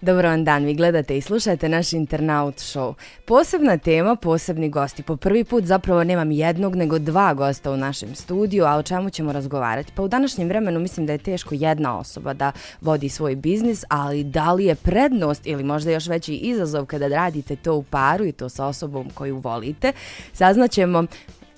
Dobro 0.00 0.28
vam 0.28 0.44
dan, 0.44 0.64
vi 0.64 0.74
gledate 0.74 1.16
i 1.16 1.20
slušajte 1.20 1.68
naš 1.68 1.92
internaut 1.92 2.54
show. 2.54 2.94
Posebna 3.24 3.78
tema, 3.78 4.16
posebni 4.16 4.68
gosti. 4.68 5.02
Po 5.02 5.16
prvi 5.16 5.44
put 5.44 5.64
zapravo 5.64 6.04
nemam 6.04 6.30
jednog 6.30 6.76
nego 6.76 6.98
dva 6.98 7.34
gosta 7.34 7.70
u 7.70 7.76
našem 7.76 8.14
studiju, 8.14 8.64
a 8.64 8.76
o 8.76 8.82
čemu 8.82 9.10
ćemo 9.10 9.32
razgovarati? 9.32 9.92
Pa 9.94 10.02
u 10.02 10.08
današnjem 10.08 10.48
vremenu 10.48 10.80
mislim 10.80 11.06
da 11.06 11.12
je 11.12 11.18
teško 11.18 11.54
jedna 11.54 11.98
osoba 11.98 12.32
da 12.32 12.52
vodi 12.80 13.08
svoj 13.08 13.36
biznis, 13.36 13.84
ali 13.88 14.24
da 14.24 14.52
li 14.52 14.64
je 14.64 14.74
prednost 14.74 15.46
ili 15.46 15.64
možda 15.64 15.90
još 15.90 16.06
veći 16.06 16.34
izazov 16.34 16.86
kada 16.86 17.08
radite 17.08 17.56
to 17.56 17.74
u 17.74 17.82
paru 17.82 18.24
i 18.24 18.32
to 18.32 18.48
sa 18.48 18.66
osobom 18.66 19.10
koju 19.14 19.36
volite, 19.36 19.92
saznaćemo 20.32 21.04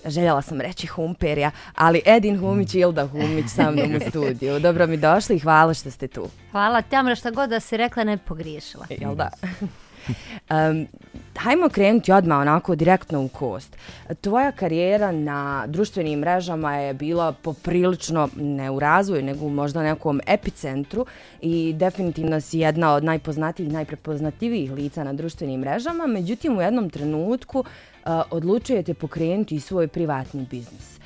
željela 0.04 0.42
sam 0.42 0.60
reći 0.60 0.86
Humperija, 0.86 1.50
ali 1.74 2.02
Edin 2.06 2.38
Humić 2.38 2.74
i 2.74 2.78
Ilda 2.78 3.06
Humić 3.06 3.46
sa 3.48 3.70
mnom 3.70 3.96
u 3.96 4.00
studiju. 4.10 4.58
Dobro 4.60 4.86
mi 4.86 4.96
došli 4.96 5.36
i 5.36 5.38
hvala 5.38 5.74
što 5.74 5.90
ste 5.90 6.08
tu. 6.08 6.28
Hvala, 6.50 6.82
Tamra, 6.82 7.14
šta 7.14 7.30
god 7.30 7.50
da 7.50 7.60
si 7.60 7.76
rekla 7.76 8.04
ne 8.04 8.18
pogriješila. 8.18 8.86
Jel 8.90 9.14
da? 9.14 9.30
Um, 10.50 10.86
hajmo 11.36 11.68
krenuti 11.68 12.12
odmah 12.12 12.38
onako 12.38 12.74
direktno 12.74 13.22
u 13.24 13.28
kost. 13.28 13.76
Tvoja 14.20 14.52
karijera 14.52 15.12
na 15.12 15.66
društvenim 15.66 16.18
mrežama 16.18 16.76
je 16.76 16.94
bila 16.94 17.32
poprilično 17.32 18.28
ne 18.36 18.70
u 18.70 18.80
razvoju, 18.80 19.22
nego 19.22 19.48
možda 19.48 19.82
nekom 19.82 20.20
epicentru 20.26 21.06
i 21.40 21.72
definitivno 21.72 22.40
si 22.40 22.58
jedna 22.58 22.94
od 22.94 23.04
najpoznatijih, 23.04 23.72
najprepoznativijih 23.72 24.72
lica 24.72 25.04
na 25.04 25.12
društvenim 25.12 25.60
mrežama. 25.60 26.06
Međutim, 26.06 26.58
u 26.58 26.62
jednom 26.62 26.90
trenutku 26.90 27.58
uh, 27.58 27.64
odlučujete 28.30 28.94
pokrenuti 28.94 29.60
svoj 29.60 29.88
privatni 29.88 30.46
biznis. 30.50 30.99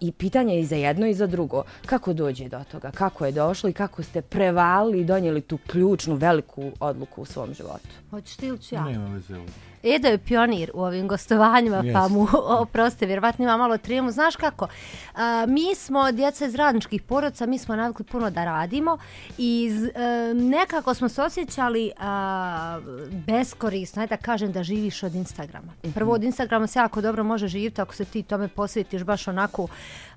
I 0.00 0.12
pitanje 0.12 0.54
je 0.54 0.60
i 0.60 0.66
za 0.66 0.76
jedno 0.76 1.06
i 1.06 1.14
za 1.14 1.26
drugo. 1.26 1.62
Kako 1.86 2.12
dođe 2.12 2.48
do 2.48 2.64
toga? 2.72 2.90
Kako 2.90 3.26
je 3.26 3.32
došlo 3.32 3.70
i 3.70 3.72
kako 3.72 4.02
ste 4.02 4.22
prevali 4.22 5.00
i 5.00 5.04
donijeli 5.04 5.40
tu 5.40 5.58
ključnu, 5.66 6.14
veliku 6.14 6.70
odluku 6.80 7.22
u 7.22 7.24
svom 7.24 7.54
životu? 7.54 7.88
Hoćeš 8.10 8.36
ti 8.36 8.46
ili 8.46 8.58
ću 8.58 8.74
ja? 8.74 8.84
Nema 8.84 9.08
veze. 9.08 9.36
Edo 9.82 10.08
je 10.08 10.18
pionir 10.18 10.70
u 10.74 10.82
ovim 10.82 11.08
gostovanjima, 11.08 11.76
yes. 11.76 11.92
pa 11.92 12.08
mu 12.08 12.26
oproste, 12.62 13.06
vjerovatno 13.06 13.44
ima 13.44 13.56
malo 13.56 13.78
trijemu. 13.78 14.10
Znaš 14.10 14.36
kako, 14.36 14.68
a, 15.14 15.46
mi 15.48 15.74
smo 15.74 16.12
djeca 16.12 16.46
iz 16.46 16.54
radničkih 16.54 17.02
porodca, 17.02 17.46
mi 17.46 17.58
smo 17.58 17.76
navikli 17.76 18.04
puno 18.04 18.30
da 18.30 18.44
radimo 18.44 18.98
i 19.38 19.70
a, 19.94 20.00
e, 20.00 20.34
nekako 20.34 20.94
smo 20.94 21.08
se 21.08 21.22
osjećali 21.22 21.90
a, 22.00 22.80
beskorisno, 23.26 24.06
da 24.06 24.16
kažem 24.16 24.52
da 24.52 24.62
živiš 24.62 25.02
od 25.02 25.14
Instagrama. 25.14 25.72
Mhm. 25.84 25.92
Prvo 25.92 26.12
od 26.12 26.24
Instagrama 26.24 26.66
se 26.66 26.78
jako 26.78 27.00
dobro 27.00 27.24
može 27.24 27.48
živjeti 27.48 27.80
ako 27.80 27.94
se 27.94 28.04
ti 28.04 28.22
tome 28.22 28.48
posvetiš 28.48 29.02
baš 29.02 29.28
onako 29.28 29.68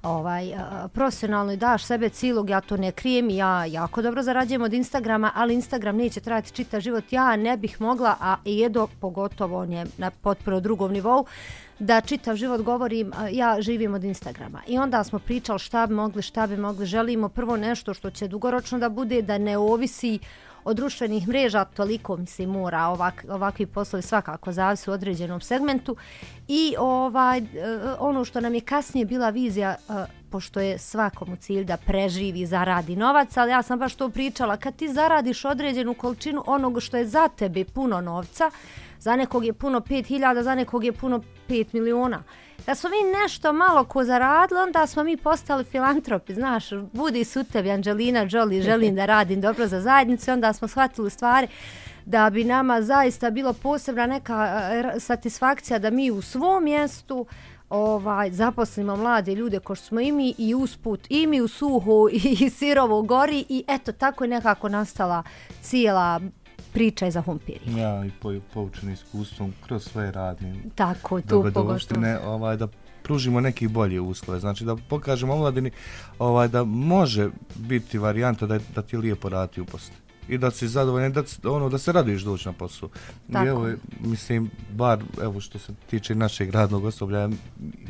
ovaj, 0.03 0.53
a, 0.53 0.87
profesionalno 0.93 1.51
i 1.51 1.57
daš 1.57 1.85
sebe 1.85 2.09
cilog, 2.09 2.49
ja 2.49 2.61
to 2.61 2.77
ne 2.77 2.91
krijem 2.91 3.29
ja 3.29 3.65
jako 3.65 4.01
dobro 4.01 4.23
zarađujem 4.23 4.61
od 4.61 4.73
Instagrama, 4.73 5.31
ali 5.35 5.53
Instagram 5.53 5.95
neće 5.95 6.19
trajati 6.19 6.51
čita 6.51 6.79
život, 6.79 7.03
ja 7.11 7.35
ne 7.35 7.57
bih 7.57 7.81
mogla, 7.81 8.15
a 8.21 8.35
Edo 8.65 8.87
pogotovo 8.99 9.54
on 9.55 9.71
je 9.71 9.85
na 9.97 10.11
potpuno 10.11 10.59
drugom 10.59 10.91
nivou, 10.91 11.25
da 11.79 12.01
čitav 12.01 12.35
život 12.35 12.61
govorim, 12.61 13.11
ja 13.31 13.57
živim 13.61 13.93
od 13.93 14.03
Instagrama. 14.03 14.61
I 14.67 14.77
onda 14.77 15.03
smo 15.03 15.19
pričali 15.19 15.59
šta 15.59 15.87
bi 15.87 15.93
mogli, 15.93 16.21
šta 16.21 16.47
bi 16.47 16.57
mogli, 16.57 16.85
želimo 16.85 17.29
prvo 17.29 17.57
nešto 17.57 17.93
što 17.93 18.09
će 18.11 18.27
dugoročno 18.27 18.79
da 18.79 18.89
bude, 18.89 19.21
da 19.21 19.37
ne 19.37 19.57
ovisi 19.57 20.19
od 20.65 20.75
društvenih 20.75 21.27
mreža, 21.27 21.65
toliko 21.65 22.17
mi 22.17 22.25
se 22.25 22.47
mora 22.47 22.87
ovak, 22.87 23.25
ovakvi 23.29 23.65
poslovi 23.65 24.01
svakako 24.01 24.51
zavisi 24.51 24.89
u 24.89 24.93
određenom 24.93 25.41
segmentu. 25.41 25.95
I 26.47 26.75
ovaj, 26.79 27.37
e, 27.37 27.43
ono 27.99 28.25
što 28.25 28.41
nam 28.41 28.55
je 28.55 28.61
kasnije 28.61 29.05
bila 29.05 29.29
vizija, 29.29 29.75
e, 29.89 30.05
pošto 30.29 30.59
je 30.59 30.77
svakom 30.77 31.37
cilj 31.37 31.63
da 31.63 31.77
preživi, 31.77 32.45
zaradi 32.45 32.95
novac, 32.95 33.37
ali 33.37 33.51
ja 33.51 33.61
sam 33.61 33.79
baš 33.79 33.95
to 33.95 34.09
pričala, 34.09 34.57
kad 34.57 34.75
ti 34.75 34.93
zaradiš 34.93 35.45
određenu 35.45 35.93
količinu 35.93 36.43
onog 36.47 36.81
što 36.81 36.97
je 36.97 37.07
za 37.07 37.27
tebe 37.27 37.65
puno 37.65 38.01
novca, 38.01 38.51
za 38.99 39.15
nekog 39.15 39.45
je 39.45 39.53
puno 39.53 39.79
5000, 39.79 40.41
za 40.41 40.55
nekog 40.55 40.83
je 40.83 40.91
puno 40.91 41.21
5 41.49 41.73
miliona. 41.73 42.23
Da 42.65 42.75
smo 42.75 42.89
mi 42.89 43.19
nešto 43.21 43.53
malo 43.53 43.83
ko 43.83 44.03
zaradili, 44.03 44.59
onda 44.59 44.87
smo 44.87 45.03
mi 45.03 45.17
postali 45.17 45.63
filantropi, 45.63 46.33
znaš, 46.33 46.69
budi 46.93 47.23
su 47.23 47.43
tebi 47.43 47.71
Angelina 47.71 48.27
Jolie, 48.29 48.61
želim 48.61 48.95
da 48.95 49.05
radim 49.05 49.41
dobro 49.41 49.67
za 49.67 49.81
zajednicu, 49.81 50.31
onda 50.31 50.53
smo 50.53 50.67
shvatili 50.67 51.09
stvari 51.09 51.47
da 52.05 52.29
bi 52.29 52.43
nama 52.43 52.81
zaista 52.81 53.29
bilo 53.29 53.53
posebna 53.53 54.07
neka 54.07 54.61
eh, 54.71 54.99
satisfakcija 54.99 55.79
da 55.79 55.89
mi 55.89 56.11
u 56.11 56.21
svom 56.21 56.63
mjestu 56.63 57.25
ovaj 57.69 58.31
zaposlimo 58.31 58.95
mlade 58.95 59.35
ljude 59.35 59.59
ko 59.59 59.75
što 59.75 59.85
smo 59.85 59.99
i 59.99 60.11
mi 60.11 60.35
i 60.37 60.55
usput 60.55 60.99
i 61.09 61.27
mi 61.27 61.41
u 61.41 61.47
suhu 61.47 62.09
i 62.11 62.49
sirovo 62.59 63.01
gori 63.01 63.45
i 63.49 63.63
eto 63.67 63.91
tako 63.91 64.23
je 64.23 64.27
nekako 64.27 64.69
nastala 64.69 65.23
cijela 65.61 66.21
priča 66.75 67.05
je 67.05 67.11
za 67.11 67.21
Humpiri. 67.21 67.79
Ja, 67.79 68.05
i 68.05 68.11
po, 68.21 68.33
poučen 68.53 68.89
iskustvom 68.89 69.53
kroz 69.65 69.83
svoje 69.83 70.11
radne. 70.11 70.55
Tako, 70.75 71.21
tu 71.21 71.27
pogotovo. 71.27 71.77
Ovaj, 72.25 72.57
da 72.57 72.67
pružimo 73.03 73.41
neki 73.41 73.67
bolje 73.67 74.01
uslove. 74.01 74.39
Znači 74.39 74.65
da 74.65 74.75
pokažemo 74.75 75.33
omladini 75.33 75.71
ovaj, 76.19 76.47
da 76.47 76.63
može 76.63 77.29
biti 77.55 77.97
varijanta 77.97 78.45
da, 78.45 78.59
da 78.75 78.81
ti 78.81 78.97
lijepo 78.97 79.29
raditi 79.29 79.61
u 79.61 79.65
poslu. 79.65 79.95
I 80.29 80.37
da 80.37 80.51
si 80.51 80.67
zadovoljan, 80.67 81.13
da, 81.13 81.23
ono, 81.43 81.69
da 81.69 81.77
se 81.77 81.91
radiš 81.91 82.21
doći 82.21 82.47
na 82.47 82.53
poslu. 82.53 82.89
Tako. 83.31 83.45
I 83.45 83.47
evo, 83.47 83.69
mislim, 83.99 84.49
bar 84.71 85.03
evo 85.21 85.39
što 85.39 85.59
se 85.59 85.73
tiče 85.89 86.15
našeg 86.15 86.49
radnog 86.49 86.85
osoblja, 86.85 87.29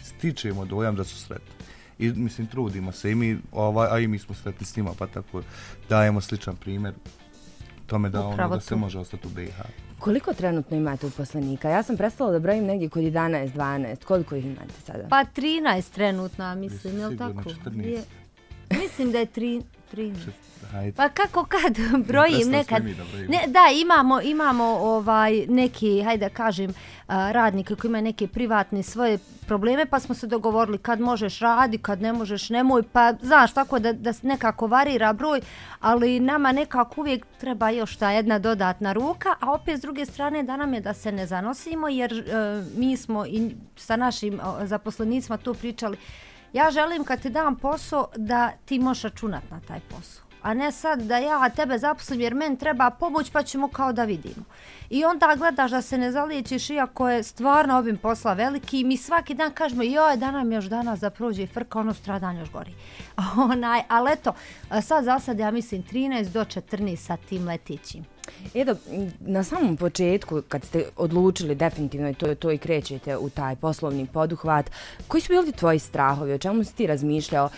stičemo 0.01 0.65
dojam 0.65 0.95
da 0.95 1.03
su 1.03 1.17
sretni. 1.17 1.55
I 1.99 2.09
mislim, 2.09 2.47
trudimo 2.47 2.91
se 2.91 3.11
i 3.11 3.15
mi, 3.15 3.37
ovaj, 3.51 3.87
a 3.91 3.99
i 3.99 4.07
mi 4.07 4.19
smo 4.19 4.35
sretni 4.35 4.65
s 4.65 4.75
njima, 4.75 4.91
pa 4.99 5.07
tako 5.07 5.41
dajemo 5.89 6.21
sličan 6.21 6.55
primjer 6.55 6.93
tome 7.85 8.09
da, 8.09 8.27
ono, 8.27 8.49
da 8.49 8.59
se 8.59 8.75
može 8.75 8.99
ostati 8.99 9.27
u 9.27 9.29
BiH. 9.29 9.61
Koliko 9.99 10.33
trenutno 10.33 10.77
imate 10.77 11.05
uposlenika? 11.05 11.69
Ja 11.69 11.83
sam 11.83 11.97
prestala 11.97 12.31
da 12.31 12.39
brojim 12.39 12.65
negdje 12.65 12.89
kod 12.89 13.03
11-12. 13.03 14.03
Koliko 14.03 14.35
ih 14.35 14.45
imate 14.45 14.73
sada? 14.85 15.07
Pa 15.09 15.25
13 15.35 15.91
trenutno, 15.91 16.55
mislim, 16.55 16.99
je 16.99 17.07
li 17.07 17.17
tako? 17.17 17.41
14. 17.65 17.85
Je, 17.85 18.03
mislim 18.69 19.11
da 19.11 19.19
je 19.19 19.25
3, 19.25 19.63
13. 19.93 20.29
Hajde. 20.71 20.91
Pa 20.91 21.09
kako 21.09 21.45
kad 21.45 21.77
brojim 22.07 22.49
nekad 22.49 22.83
ne, 23.27 23.39
da 23.47 23.69
imamo 23.81 24.21
imamo 24.21 24.63
ovaj 24.63 25.45
neki 25.47 26.03
hajde 26.03 26.25
da 26.25 26.35
kažem 26.35 26.73
radnike 27.07 27.75
koji 27.75 27.89
imaju 27.89 28.03
neke 28.03 28.27
privatne 28.27 28.83
svoje 28.83 29.17
probleme 29.47 29.85
pa 29.85 29.99
smo 29.99 30.15
se 30.15 30.27
dogovorili 30.27 30.77
kad 30.77 30.99
možeš 30.99 31.39
radi 31.39 31.77
kad 31.77 32.01
ne 32.01 32.13
možeš 32.13 32.49
nemoj 32.49 32.83
pa 32.83 33.13
znaš 33.21 33.53
tako 33.53 33.79
da 33.79 33.93
da 33.93 34.13
nekako 34.21 34.67
varira 34.67 35.13
broj 35.13 35.41
ali 35.79 36.19
nama 36.19 36.51
nekako 36.51 37.01
uvijek 37.01 37.25
treba 37.39 37.69
još 37.69 37.95
ta 37.95 38.11
jedna 38.11 38.39
dodatna 38.39 38.93
ruka 38.93 39.35
a 39.39 39.51
opet 39.51 39.77
s 39.77 39.81
druge 39.81 40.05
strane 40.05 40.43
da 40.43 40.57
nam 40.57 40.73
je 40.73 40.81
da 40.81 40.93
se 40.93 41.11
ne 41.11 41.25
zanosimo 41.27 41.87
jer 41.87 42.13
uh, 42.13 42.77
mi 42.77 42.97
smo 42.97 43.25
i 43.25 43.55
sa 43.75 43.95
našim 43.95 44.33
uh, 44.33 44.67
zaposlenicima 44.67 45.37
to 45.37 45.53
pričali 45.53 45.97
ja 46.55 46.71
želim 46.71 47.03
kad 47.03 47.21
ti 47.21 47.29
dam 47.29 47.55
posao 47.55 48.07
da 48.15 48.51
ti 48.65 48.79
možeš 48.79 49.03
računati 49.03 49.47
na 49.51 49.59
taj 49.67 49.79
posao 49.79 50.25
a 50.45 50.53
ne 50.53 50.71
sad 50.71 51.01
da 51.01 51.17
ja 51.17 51.49
tebe 51.49 51.77
zaposlim 51.77 52.21
jer 52.21 52.35
men 52.35 52.55
treba 52.55 52.89
pomoć 52.89 53.29
pa 53.29 53.43
ćemo 53.43 53.67
kao 53.67 53.93
da 53.93 54.03
vidimo. 54.03 54.45
I 54.89 55.05
onda 55.05 55.35
gledaš 55.37 55.71
da 55.71 55.81
se 55.81 55.97
ne 55.97 56.11
zaliječiš 56.11 56.69
iako 56.69 57.09
je 57.09 57.23
stvarno 57.23 57.77
ovim 57.77 57.97
posla 57.97 58.33
veliki 58.33 58.79
i 58.79 58.83
mi 58.83 58.97
svaki 58.97 59.33
dan 59.33 59.51
kažemo 59.51 59.83
joj 59.83 60.17
da 60.17 60.31
nam 60.31 60.51
još 60.51 60.65
danas 60.65 60.99
da 60.99 61.09
prođe 61.09 61.43
i 61.43 61.47
frka 61.47 61.79
ono 61.79 61.93
stradan 61.93 62.37
još 62.37 62.51
gori. 62.51 62.73
Onaj, 63.51 63.81
ali 63.87 64.11
eto, 64.11 64.33
sad 64.81 65.05
za 65.05 65.19
sad 65.19 65.39
ja 65.39 65.51
mislim 65.51 65.83
13 65.83 66.29
do 66.29 66.45
14 66.45 66.95
sa 66.95 67.17
tim 67.17 67.47
letićim. 67.47 68.05
Edo, 68.53 68.75
na 69.19 69.43
samom 69.43 69.77
početku, 69.77 70.41
kad 70.47 70.63
ste 70.63 70.85
odlučili 70.97 71.55
definitivno 71.55 72.13
to, 72.13 72.35
to 72.35 72.51
i 72.51 72.57
krećete 72.57 73.17
u 73.17 73.29
taj 73.29 73.55
poslovni 73.55 74.07
poduhvat, 74.13 74.71
koji 75.07 75.21
su 75.21 75.33
bili 75.33 75.51
tvoji 75.51 75.79
strahovi, 75.79 76.33
o 76.33 76.37
čemu 76.37 76.63
si 76.63 76.75
ti 76.75 76.87
razmišljao? 76.87 77.49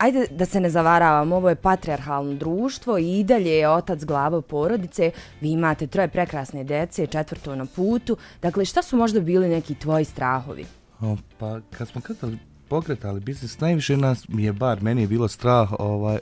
ajde 0.00 0.26
da 0.30 0.46
se 0.46 0.60
ne 0.60 0.70
zavaravam, 0.70 1.32
ovo 1.32 1.48
je 1.48 1.54
patriarhalno 1.54 2.34
društvo 2.34 2.98
i 2.98 3.24
dalje 3.24 3.50
je 3.50 3.68
otac 3.68 4.04
glava 4.04 4.40
porodice, 4.42 5.10
vi 5.40 5.50
imate 5.50 5.86
troje 5.86 6.08
prekrasne 6.08 6.64
dece, 6.64 7.06
četvrto 7.06 7.56
na 7.56 7.66
putu, 7.66 8.16
dakle 8.42 8.64
šta 8.64 8.82
su 8.82 8.96
možda 8.96 9.20
bili 9.20 9.48
neki 9.48 9.74
tvoji 9.74 10.04
strahovi? 10.04 10.64
O, 11.00 11.16
pa 11.38 11.60
kad 11.70 11.88
smo 11.88 12.00
kretali, 12.00 12.38
pokretali 12.68 13.20
biznis, 13.20 13.60
najviše 13.60 13.96
nas 13.96 14.26
je 14.28 14.52
bar, 14.52 14.82
meni 14.82 15.02
je 15.02 15.08
bilo 15.08 15.28
strah, 15.28 15.72
ovaj, 15.78 16.18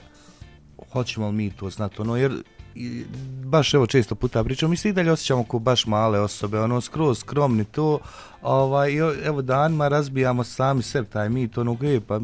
hoćemo 0.93 1.27
li 1.27 1.33
mi 1.33 1.51
to 1.51 1.71
znati, 1.71 2.01
ono, 2.01 2.17
jer 2.17 2.33
i, 2.75 3.05
baš 3.45 3.75
evo 3.75 3.87
često 3.87 4.15
puta 4.15 4.45
pričamo, 4.45 4.71
mi 4.71 4.77
se 4.77 4.89
i 4.89 4.93
dalje 4.93 5.13
osjećamo 5.13 5.45
kao 5.45 5.61
baš 5.61 5.87
male 5.87 6.21
osobe, 6.21 6.61
ono 6.61 6.81
skroz 6.81 7.19
skromni 7.19 7.65
to, 7.65 7.99
ovaj, 8.43 8.97
evo 9.25 9.43
danima 9.43 9.89
razbijamo 9.89 10.45
sami 10.45 10.83
sebi 10.83 11.09
taj 11.09 11.29
mit, 11.29 11.59
ono, 11.59 11.77
e, 11.83 12.01
pa 12.01 12.21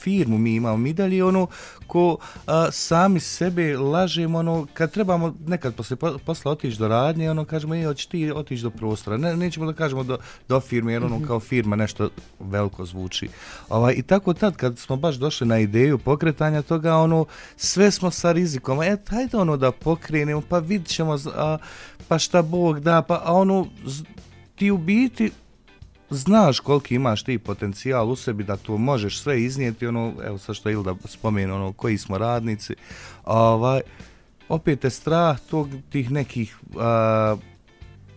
firmu 0.00 0.38
mi 0.38 0.54
imamo, 0.54 0.76
mi 0.76 0.92
dalje 0.92 1.24
ono 1.24 1.46
ko 1.86 2.16
a, 2.46 2.68
sami 2.70 3.20
sebe 3.20 3.76
lažemo, 3.76 4.38
ono, 4.38 4.66
kad 4.74 4.92
trebamo 4.92 5.34
nekad 5.46 5.74
posle 5.74 5.96
po- 5.96 6.18
posla 6.18 6.52
otići 6.52 6.78
do 6.78 6.88
radnje, 6.88 7.30
ono, 7.30 7.44
kažemo, 7.44 7.74
e, 7.74 7.84
hoćeš 7.84 8.06
ti 8.06 8.32
otići 8.34 8.62
do 8.62 8.70
prostora, 8.70 9.16
ne, 9.16 9.36
nećemo 9.36 9.66
da 9.66 9.72
kažemo 9.72 10.04
do, 10.04 10.18
do 10.48 10.60
firme, 10.60 10.92
jer 10.92 11.04
ono, 11.04 11.26
kao 11.26 11.40
firma 11.40 11.76
nešto 11.76 12.08
veliko 12.40 12.84
zvuči. 12.84 13.28
Ovaj, 13.68 13.94
I 13.96 14.02
tako 14.02 14.34
tad, 14.34 14.56
kad 14.56 14.78
smo 14.78 14.96
baš 14.96 15.14
došli 15.14 15.46
na 15.46 15.58
ideju 15.58 15.98
pokretanja 15.98 16.62
toga, 16.62 16.96
ono, 16.96 17.24
sve 17.56 17.90
smo 17.90 18.10
sa 18.10 18.32
rizikom, 18.32 18.82
e, 18.82 18.96
hajde 19.08 19.36
ono 19.36 19.56
da 19.56 19.72
pokrenemo, 19.72 20.42
pa 20.48 20.58
vidit 20.58 20.88
ćemo, 20.88 21.18
a, 21.34 21.58
pa 22.08 22.18
šta 22.18 22.42
Bog 22.42 22.80
da, 22.80 23.02
pa 23.02 23.22
a 23.24 23.32
ono, 23.32 23.66
ti 24.56 24.70
u 24.70 24.78
biti 24.78 25.30
znaš 26.10 26.60
koliki 26.60 26.94
imaš 26.94 27.22
ti 27.22 27.38
potencijal 27.38 28.10
u 28.10 28.16
sebi 28.16 28.44
da 28.44 28.56
to 28.56 28.76
možeš 28.76 29.20
sve 29.20 29.42
iznijeti, 29.42 29.86
ono, 29.86 30.12
evo 30.26 30.38
sad 30.38 30.54
što 30.56 30.70
Ilda 30.70 30.94
spomenu, 31.04 31.54
ono, 31.54 31.72
koji 31.72 31.98
smo 31.98 32.18
radnici, 32.18 32.74
ovaj, 33.24 33.80
opet 34.48 34.84
je 34.84 34.90
strah 34.90 35.40
tog, 35.50 35.68
tih 35.90 36.10
nekih, 36.10 36.56
a, 36.78 37.36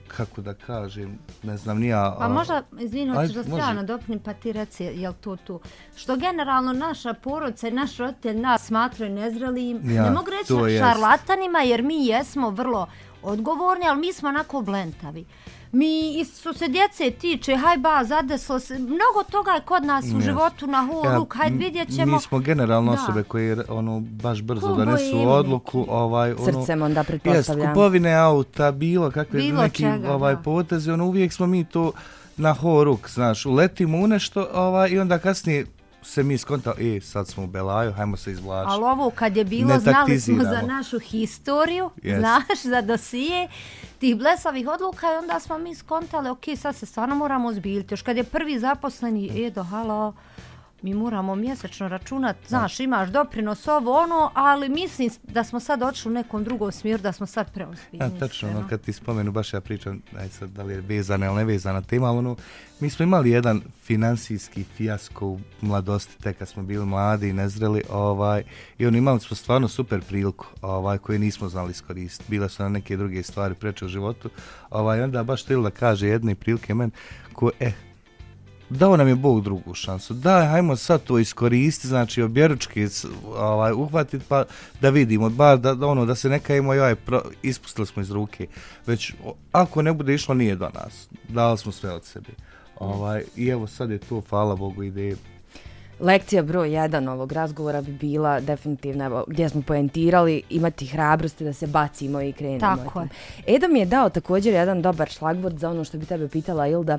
kako 0.07 0.41
da 0.41 0.53
kažem, 0.53 1.17
ne 1.43 1.57
znam, 1.57 1.79
nija... 1.79 2.15
Pa 2.19 2.25
a, 2.25 2.29
možda, 2.29 2.63
izvini, 2.79 3.09
hoćeš 3.09 3.29
ajde, 3.29 3.43
da 3.43 3.49
može. 3.49 3.61
strano 3.63 3.83
dopunim, 3.83 4.19
pa 4.19 4.33
ti 4.33 4.51
reci, 4.51 4.83
jel 4.83 5.13
to 5.21 5.35
tu? 5.35 5.59
Što 5.95 6.15
generalno 6.15 6.73
naša 6.73 7.13
porodica 7.13 7.67
i 7.67 7.71
naš 7.71 7.97
roditelj 7.97 8.37
nas 8.37 8.65
smatraju 8.65 9.13
nezrelim, 9.13 9.91
Ja, 9.91 10.03
ne 10.03 10.11
mogu 10.11 10.27
reći 10.41 10.53
na 10.53 10.67
jest. 10.67 10.83
šarlatanima, 10.83 11.59
jer 11.59 11.83
mi 11.83 12.05
jesmo 12.05 12.49
vrlo 12.49 12.87
odgovorni, 13.23 13.87
ali 13.87 13.99
mi 13.99 14.13
smo 14.13 14.29
onako 14.29 14.61
blentavi. 14.61 15.25
Mi, 15.73 15.85
što 16.39 16.53
se 16.53 16.67
djece 16.67 17.11
tiče, 17.11 17.55
haj 17.55 17.77
ba, 17.77 18.03
zadeslo 18.03 18.59
se, 18.59 18.73
mnogo 18.75 19.23
toga 19.31 19.51
je 19.51 19.61
kod 19.61 19.83
nas 19.83 20.05
u 20.05 20.09
Yes. 20.09 20.21
životu 20.21 20.67
na 20.67 20.85
horuk, 20.85 21.35
hajde 21.35 21.53
m- 21.53 21.59
vidjet 21.59 21.95
ćemo. 21.95 22.13
Mi 22.13 22.21
smo 22.21 22.39
generalno 22.39 22.91
Da. 22.91 23.01
osobe 23.01 23.23
koje 23.23 23.57
ono 23.69 23.99
baš 24.01 24.41
brzo 24.41 24.61
Ko 24.63 24.73
donesu 24.75 25.03
bojevniki. 25.03 25.27
odluku, 25.27 25.85
ovaj 25.89 26.31
ono 26.31 26.45
Srcem 26.45 26.81
onda 26.81 27.03
pretpostavljam. 27.03 27.67
kupovine 27.67 28.13
auta, 28.15 28.71
bilo 28.71 29.11
kakve 29.11 29.39
Bilo 29.39 29.61
neki 29.61 29.77
čega, 29.77 30.13
ovaj 30.13 30.35
da. 30.35 30.41
potezi, 30.41 30.91
ono 30.91 31.05
uvijek 31.05 31.33
smo 31.33 31.47
mi 31.47 31.63
to 31.65 31.91
na 32.37 32.53
horuk, 32.53 33.09
znaš, 33.09 33.45
uletimo 33.45 33.97
u 33.97 34.07
nešto, 34.07 34.47
ovaj 34.53 34.89
i 34.89 34.99
onda 34.99 35.17
kasnije 35.19 35.65
se 36.03 36.23
mi 36.23 36.37
skontao, 36.37 36.73
e, 36.79 37.01
sad 37.01 37.27
smo 37.27 37.43
u 37.43 37.47
Belaju, 37.47 37.91
hajmo 37.93 38.17
se 38.17 38.31
izvlačiti. 38.31 38.73
Ali 38.73 38.83
ovo 38.83 39.09
kad 39.09 39.37
je 39.37 39.43
bilo, 39.43 39.79
znali 39.79 40.19
smo 40.19 40.43
za 40.43 40.61
našu 40.61 40.99
historiju, 40.99 41.89
Jest. 42.03 42.19
znaš, 42.19 42.63
za 42.63 42.81
dosije 42.81 43.47
tih 43.99 44.15
blesavih 44.15 44.67
odluka 44.67 45.07
i 45.13 45.17
onda 45.17 45.39
smo 45.39 45.57
mi 45.57 45.75
skontali, 45.75 46.29
ok, 46.29 46.43
sad 46.57 46.75
se 46.75 46.85
stvarno 46.85 47.15
moramo 47.15 47.47
ozbiljiti. 47.47 47.93
Još 47.93 48.01
kad 48.01 48.17
je 48.17 48.23
prvi 48.23 48.59
zaposleni, 48.59 49.45
edo, 49.47 49.63
halo, 49.63 50.13
mi 50.83 50.93
moramo 50.93 51.35
mjesečno 51.35 51.87
računati, 51.87 52.47
znaš, 52.47 52.79
imaš 52.79 53.09
doprinos 53.09 53.67
ovo, 53.67 53.91
ono, 53.91 54.31
ali 54.33 54.69
mislim 54.69 55.09
da 55.23 55.43
smo 55.43 55.59
sad 55.59 55.81
odšli 55.81 56.11
u 56.11 56.13
nekom 56.13 56.43
drugom 56.43 56.71
smjeru, 56.71 57.03
da 57.03 57.11
smo 57.11 57.25
sad 57.25 57.53
preozbiljni. 57.53 58.05
Ja, 58.05 58.09
tačno, 58.09 58.25
iskreno. 58.25 58.59
ono, 58.59 58.67
kad 58.67 58.81
ti 58.81 58.93
spomenu, 58.93 59.31
baš 59.31 59.53
ja 59.53 59.61
pričam, 59.61 60.01
aj 60.19 60.29
sad, 60.29 60.49
da 60.49 60.63
li 60.63 60.73
je 60.73 60.81
vezana 60.81 61.25
ili 61.25 61.35
nevezana 61.35 61.81
tema, 61.81 62.07
ali 62.07 62.17
ono, 62.17 62.35
mi 62.79 62.89
smo 62.89 63.03
imali 63.03 63.29
jedan 63.29 63.61
finansijski 63.83 64.63
fijasko 64.63 65.27
u 65.27 65.39
mladosti, 65.61 66.17
tek 66.23 66.37
kad 66.37 66.47
smo 66.47 66.63
bili 66.63 66.85
mladi 66.85 67.29
i 67.29 67.33
nezreli, 67.33 67.83
ovaj, 67.89 68.43
i 68.77 68.85
ono, 68.85 68.97
imali 68.97 69.19
smo 69.19 69.35
stvarno 69.35 69.67
super 69.67 70.01
priliku, 70.01 70.45
ovaj, 70.61 70.97
koju 70.97 71.19
nismo 71.19 71.49
znali 71.49 71.71
iskoristiti. 71.71 72.29
Bile 72.29 72.49
su 72.49 72.63
na 72.63 72.69
neke 72.69 72.97
druge 72.97 73.23
stvari 73.23 73.55
preče 73.55 73.85
u 73.85 73.87
životu, 73.87 74.29
ovaj, 74.69 75.01
onda 75.01 75.23
baš 75.23 75.43
to 75.43 75.61
da 75.61 75.69
kaže 75.69 76.07
jedne 76.07 76.35
prilike 76.35 76.73
men, 76.73 76.91
ko, 77.33 77.51
e, 77.59 77.71
dao 78.73 78.97
nam 78.97 79.07
je 79.07 79.15
Bog 79.15 79.41
drugu 79.43 79.73
šansu. 79.73 80.13
Daj, 80.13 80.47
hajmo 80.47 80.75
sad 80.75 81.03
to 81.03 81.19
iskoristiti, 81.19 81.87
znači 81.87 82.21
objeručki 82.21 82.87
ovaj, 83.35 83.71
uhvatiti 83.71 84.25
pa 84.27 84.45
da 84.81 84.89
vidimo, 84.89 85.29
bar 85.29 85.57
da, 85.57 85.73
da 85.73 85.87
ono, 85.87 86.05
da 86.05 86.15
se 86.15 86.29
neka 86.29 86.55
imamo, 86.55 86.73
joj, 86.73 86.79
ovaj 86.79 86.95
pro, 86.95 87.21
ispustili 87.43 87.87
smo 87.87 88.01
iz 88.01 88.11
ruke. 88.11 88.47
Već, 88.85 89.13
o, 89.23 89.35
ako 89.51 89.81
ne 89.81 89.93
bude 89.93 90.13
išlo, 90.13 90.35
nije 90.35 90.55
do 90.55 90.69
nas. 90.69 91.07
Dali 91.29 91.57
smo 91.57 91.71
sve 91.71 91.91
od 91.91 92.05
sebe. 92.05 92.29
Ovaj, 92.79 93.23
I 93.35 93.47
evo 93.47 93.67
sad 93.67 93.89
je 93.89 93.97
to, 93.97 94.21
hvala 94.29 94.55
Bogu, 94.55 94.83
ide 94.83 95.15
Lekcija 95.99 96.43
broj 96.43 96.73
jedan 96.73 97.07
ovog 97.07 97.31
razgovora 97.31 97.81
bi 97.81 97.91
bila 97.91 98.39
definitivno, 98.39 99.05
evo, 99.05 99.23
gdje 99.27 99.49
smo 99.49 99.61
poentirali, 99.61 100.41
imati 100.49 100.85
hrabrosti 100.85 101.43
da 101.43 101.53
se 101.53 101.67
bacimo 101.67 102.21
i 102.21 102.33
krenemo. 102.33 102.59
Tako 102.59 102.99
tim. 102.99 103.09
Eda 103.55 103.67
mi 103.67 103.79
je 103.79 103.85
dao 103.85 104.09
također 104.09 104.53
jedan 104.53 104.81
dobar 104.81 105.09
šlagvord 105.09 105.59
za 105.59 105.69
ono 105.69 105.83
što 105.83 105.97
bi 105.97 106.05
tebe 106.05 106.27
pitala 106.27 106.67
Ilda. 106.67 106.97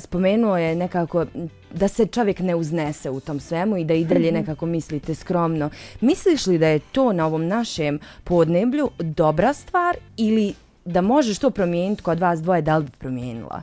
Spomenuo 0.00 0.56
je 0.56 0.74
nekako 0.74 1.26
da 1.74 1.88
se 1.88 2.06
čovjek 2.06 2.38
ne 2.38 2.54
uznese 2.54 3.10
u 3.10 3.20
tom 3.20 3.40
svemu 3.40 3.76
i 3.76 3.84
da 3.84 3.94
i 3.94 4.04
dalje 4.04 4.32
nekako 4.32 4.66
mislite 4.66 5.14
skromno. 5.14 5.70
Misliš 6.00 6.46
li 6.46 6.58
da 6.58 6.66
je 6.66 6.78
to 6.78 7.12
na 7.12 7.26
ovom 7.26 7.46
našem 7.46 7.98
podneblju 8.24 8.90
dobra 8.98 9.52
stvar 9.52 9.96
ili 10.16 10.54
da 10.84 11.00
možeš 11.00 11.38
to 11.38 11.50
promijeniti 11.50 12.02
kod 12.02 12.20
vas 12.20 12.42
dvoje, 12.42 12.62
da 12.62 12.76
li 12.76 12.84
bi 12.84 12.90
promijenila? 12.98 13.62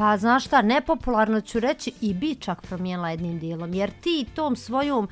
Pa 0.00 0.16
znaš 0.16 0.44
šta, 0.44 0.62
nepopularno 0.62 1.40
ću 1.40 1.60
reći 1.60 1.92
i 2.00 2.14
bi 2.14 2.34
čak 2.34 2.62
promijenila 2.62 3.10
jednim 3.10 3.38
dijelom, 3.38 3.74
jer 3.74 3.90
ti 4.00 4.26
tom 4.34 4.56
svojom 4.56 5.08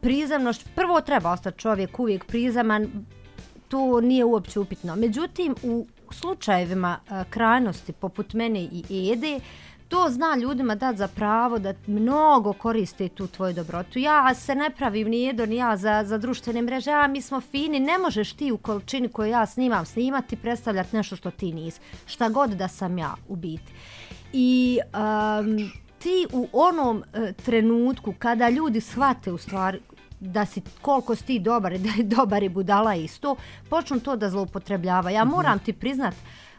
prizemnošću, 0.00 0.66
prvo 0.74 1.00
treba 1.00 1.30
ostati 1.30 1.58
čovjek 1.58 1.98
uvijek 1.98 2.24
prizeman, 2.24 3.06
to 3.68 4.00
nije 4.00 4.24
uopće 4.24 4.60
upitno. 4.60 4.96
Međutim, 4.96 5.54
u 5.62 5.86
slučajevima 6.10 6.98
a, 7.08 7.24
krajnosti 7.30 7.92
poput 7.92 8.34
mene 8.34 8.60
i 8.60 9.12
Ede, 9.12 9.40
to 9.88 10.06
zna 10.10 10.36
ljudima 10.36 10.74
dati 10.74 10.98
za 10.98 11.08
pravo 11.08 11.58
da 11.58 11.74
mnogo 11.86 12.52
koriste 12.52 13.08
tu 13.08 13.26
tvoju 13.26 13.54
dobrotu. 13.54 13.98
Ja 13.98 14.34
se 14.34 14.54
ne 14.54 14.70
pravim 14.70 15.08
ni 15.08 15.28
Edo 15.28 15.46
ni 15.46 15.56
ja 15.56 15.76
za, 15.76 16.04
za 16.06 16.18
društvene 16.18 16.62
mreže, 16.62 16.90
a 16.90 17.06
mi 17.06 17.22
smo 17.22 17.40
fini, 17.40 17.80
ne 17.80 17.98
možeš 17.98 18.32
ti 18.32 18.52
u 18.52 18.58
količini 18.58 19.08
koju 19.08 19.30
ja 19.30 19.46
snimam 19.46 19.86
snimati 19.86 20.36
predstavljati 20.36 20.96
nešto 20.96 21.16
što 21.16 21.30
ti 21.30 21.52
nisi. 21.52 21.80
Šta 22.06 22.28
god 22.28 22.50
da 22.50 22.68
sam 22.68 22.98
ja 22.98 23.14
u 23.28 23.36
biti. 23.36 23.72
I 24.32 24.80
um, 24.84 25.70
ti 25.98 26.26
u 26.32 26.48
onom 26.52 27.04
e, 27.14 27.32
trenutku 27.32 28.14
kada 28.18 28.48
ljudi 28.48 28.80
shvate 28.80 29.32
u 29.32 29.38
stvari 29.38 29.80
da 30.20 30.46
si 30.46 30.62
koliko 30.82 31.14
si 31.14 31.24
ti 31.24 31.38
dobar 31.38 31.78
da 31.78 31.88
je 31.96 32.04
dobar 32.04 32.42
i 32.42 32.48
budala 32.48 32.94
isto, 32.94 33.36
počnu 33.70 34.00
to 34.00 34.16
da 34.16 34.30
zloupotrebljava. 34.30 35.10
Ja 35.10 35.24
moram 35.24 35.58
ti 35.58 35.72
priznat 35.72 36.14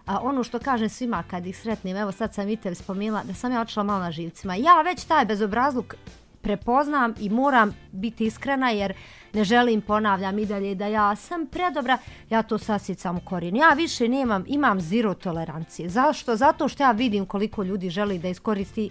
a, 0.05 0.19
ono 0.21 0.43
što 0.43 0.59
kažem 0.59 0.89
svima 0.89 1.23
kad 1.29 1.45
ih 1.45 1.57
sretnim, 1.57 1.97
evo 1.97 2.11
sad 2.11 2.33
sam 2.33 2.49
i 2.49 2.57
tebi 2.57 2.75
spomenula 2.75 3.23
da 3.23 3.33
sam 3.33 3.51
ja 3.51 3.61
otišla 3.61 3.83
malo 3.83 3.99
na 3.99 4.11
živcima. 4.11 4.55
Ja 4.55 4.81
već 4.81 5.03
taj 5.05 5.25
bezobrazluk 5.25 5.95
prepoznam 6.41 7.13
i 7.19 7.29
moram 7.29 7.75
biti 7.91 8.25
iskrena 8.25 8.69
jer 8.69 8.93
ne 9.33 9.43
želim 9.43 9.81
ponavljam 9.81 10.39
i 10.39 10.45
dalje 10.45 10.75
da 10.75 10.87
ja 10.87 11.15
sam 11.15 11.45
predobra, 11.45 11.97
ja 12.29 12.43
to 12.43 12.57
sasjecam 12.57 13.17
u 13.17 13.21
korijenu. 13.25 13.57
Ja 13.57 13.69
više 13.69 14.07
nemam, 14.07 14.43
imam 14.47 14.81
zero 14.81 15.13
tolerancije. 15.13 15.89
Zašto? 15.89 16.35
Zato 16.35 16.67
što 16.67 16.83
ja 16.83 16.91
vidim 16.91 17.25
koliko 17.25 17.63
ljudi 17.63 17.89
želi 17.89 18.19
da 18.19 18.27
iskoristi. 18.27 18.89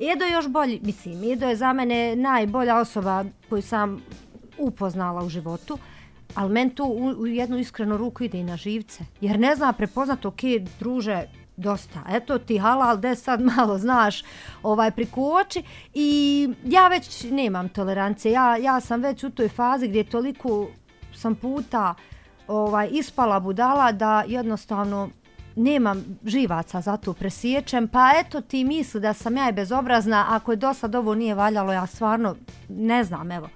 Edo 0.00 0.24
je 0.24 0.32
još 0.32 0.48
bolji, 0.48 0.80
mislim, 0.82 1.32
Edo 1.32 1.46
je 1.46 1.56
za 1.56 1.72
mene 1.72 2.16
najbolja 2.16 2.76
osoba 2.76 3.24
koju 3.48 3.62
sam 3.62 4.02
upoznala 4.58 5.24
u 5.24 5.28
životu, 5.28 5.78
ali 6.34 6.52
men 6.52 6.70
to 6.70 6.84
u, 6.84 7.06
u 7.06 7.26
jednu 7.26 7.58
iskrenu 7.58 7.96
ruku 7.96 8.24
ide 8.24 8.38
i 8.38 8.44
na 8.44 8.56
živce. 8.56 9.04
Jer 9.20 9.38
ne 9.38 9.56
zna 9.56 9.72
prepoznat, 9.72 10.24
ok, 10.24 10.40
druže, 10.78 11.24
dosta. 11.60 12.00
Eto 12.08 12.38
ti 12.38 12.58
halal, 12.58 12.98
de 12.98 13.14
sad 13.16 13.40
malo 13.40 13.78
znaš 13.78 14.22
ovaj 14.62 14.90
prikoči 14.90 15.62
i 15.94 16.48
ja 16.64 16.88
već 16.88 17.24
nemam 17.30 17.68
tolerancije. 17.68 18.32
Ja, 18.32 18.56
ja 18.56 18.80
sam 18.80 19.02
već 19.02 19.24
u 19.24 19.30
toj 19.30 19.48
fazi 19.48 19.88
gdje 19.88 20.04
toliko 20.04 20.68
sam 21.14 21.34
puta 21.34 21.94
ovaj 22.48 22.88
ispala 22.92 23.40
budala 23.40 23.92
da 23.92 24.24
jednostavno 24.26 25.10
nemam 25.56 26.18
živaca 26.24 26.80
za 26.80 26.96
to 26.96 27.12
presječem, 27.12 27.88
pa 27.88 28.10
eto 28.20 28.40
ti 28.40 28.64
misli 28.64 29.00
da 29.00 29.12
sam 29.12 29.36
ja 29.36 29.48
i 29.48 29.52
bezobrazna, 29.52 30.26
ako 30.28 30.52
je 30.52 30.56
do 30.56 30.74
sad 30.74 30.94
ovo 30.94 31.14
nije 31.14 31.34
valjalo, 31.34 31.72
ja 31.72 31.86
stvarno 31.86 32.36
ne 32.68 33.04
znam, 33.04 33.32
evo. 33.32 33.48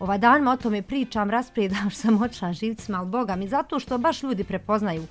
Ovaj 0.00 0.18
danima 0.18 0.52
o 0.52 0.56
tome 0.56 0.82
pričam, 0.82 1.30
raspredam 1.30 1.90
što 1.90 2.00
sam 2.00 2.22
očela 2.22 2.52
živcima, 2.52 2.98
ali 2.98 3.08
boga 3.08 3.36
mi, 3.36 3.48
zato 3.48 3.80
što 3.80 3.98
baš 3.98 4.22
ljudi 4.22 4.44
prepoznaju 4.44 5.06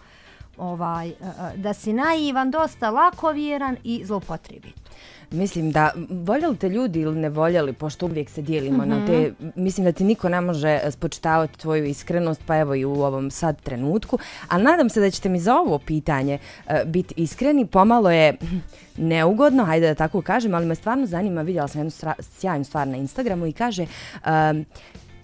ovaj, 0.58 1.08
e, 1.08 1.12
e, 1.12 1.58
da 1.58 1.74
si 1.74 1.94
naivan, 1.94 2.52
dosta 2.52 2.90
lakovjeran 2.90 3.78
i 3.84 4.02
zloupotrebi 4.06 4.72
to. 4.72 4.84
Mislim 5.32 5.72
da 5.72 5.92
voljeli 6.10 6.58
te 6.58 6.70
ljudi 6.70 7.00
ili 7.00 7.20
ne 7.20 7.30
voljeli, 7.30 7.74
pošto 7.74 8.06
uvijek 8.06 8.30
se 8.30 8.42
dijelimo 8.42 8.86
na 8.86 9.06
te, 9.06 9.34
mislim 9.56 9.86
da 9.86 9.92
ti 9.92 10.04
niko 10.04 10.30
ne 10.30 10.42
može 10.42 10.80
spočitavati 10.92 11.60
tvoju 11.60 11.86
iskrenost, 11.86 12.42
pa 12.46 12.58
evo 12.58 12.76
i 12.76 12.86
u 12.86 12.94
ovom 12.94 13.32
sad 13.32 13.62
trenutku, 13.62 14.20
ali 14.48 14.64
nadam 14.64 14.90
se 14.90 15.00
da 15.00 15.10
ćete 15.10 15.30
mi 15.30 15.40
za 15.40 15.56
ovo 15.56 15.80
pitanje 15.80 16.38
uh, 16.66 16.74
biti 16.86 17.14
iskreni, 17.18 17.66
pomalo 17.66 18.12
je 18.12 18.38
neugodno, 18.98 19.66
hajde 19.66 19.88
da 19.88 19.96
tako 19.96 20.22
kažem, 20.22 20.54
ali 20.54 20.66
me 20.66 20.76
stvarno 20.76 21.06
zanima, 21.06 21.42
vidjela 21.42 21.68
sam 21.68 21.80
jednu 21.80 21.92
stra- 21.92 22.22
sjajnu 22.22 22.64
stvar 22.64 22.88
na 22.88 22.98
Instagramu 22.98 23.46
i 23.46 23.54
kaže, 23.54 23.84
um, 23.84 24.66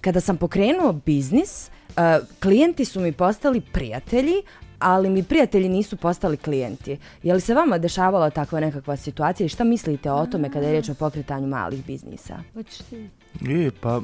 kada 0.02 0.22
sam 0.22 0.38
pokrenuo 0.38 0.94
biznis, 0.94 1.70
uh, 1.90 1.94
klijenti 2.40 2.86
su 2.86 3.00
mi 3.00 3.12
postali 3.12 3.62
prijatelji, 3.62 4.44
ali 4.80 5.10
mi 5.10 5.24
prijatelji 5.24 5.70
nisu 5.70 5.98
postali 5.98 6.38
klijenti. 6.38 6.98
Je 7.24 7.34
li 7.34 7.42
se 7.42 7.54
vama 7.54 7.78
dešavala 7.78 8.30
takva 8.30 8.60
nekakva 8.60 8.98
situacija 8.98 9.46
i 9.46 9.50
šta 9.50 9.64
mislite 9.64 10.12
o 10.12 10.26
tome 10.26 10.52
kada 10.52 10.66
je 10.66 10.72
riječ 10.72 10.90
o 10.90 10.94
pokretanju 10.94 11.48
malih 11.48 11.86
biznisa? 11.86 12.40
Hoćeš 12.54 12.78
ti? 12.78 13.10
Je, 13.42 13.72
pa 13.82 14.02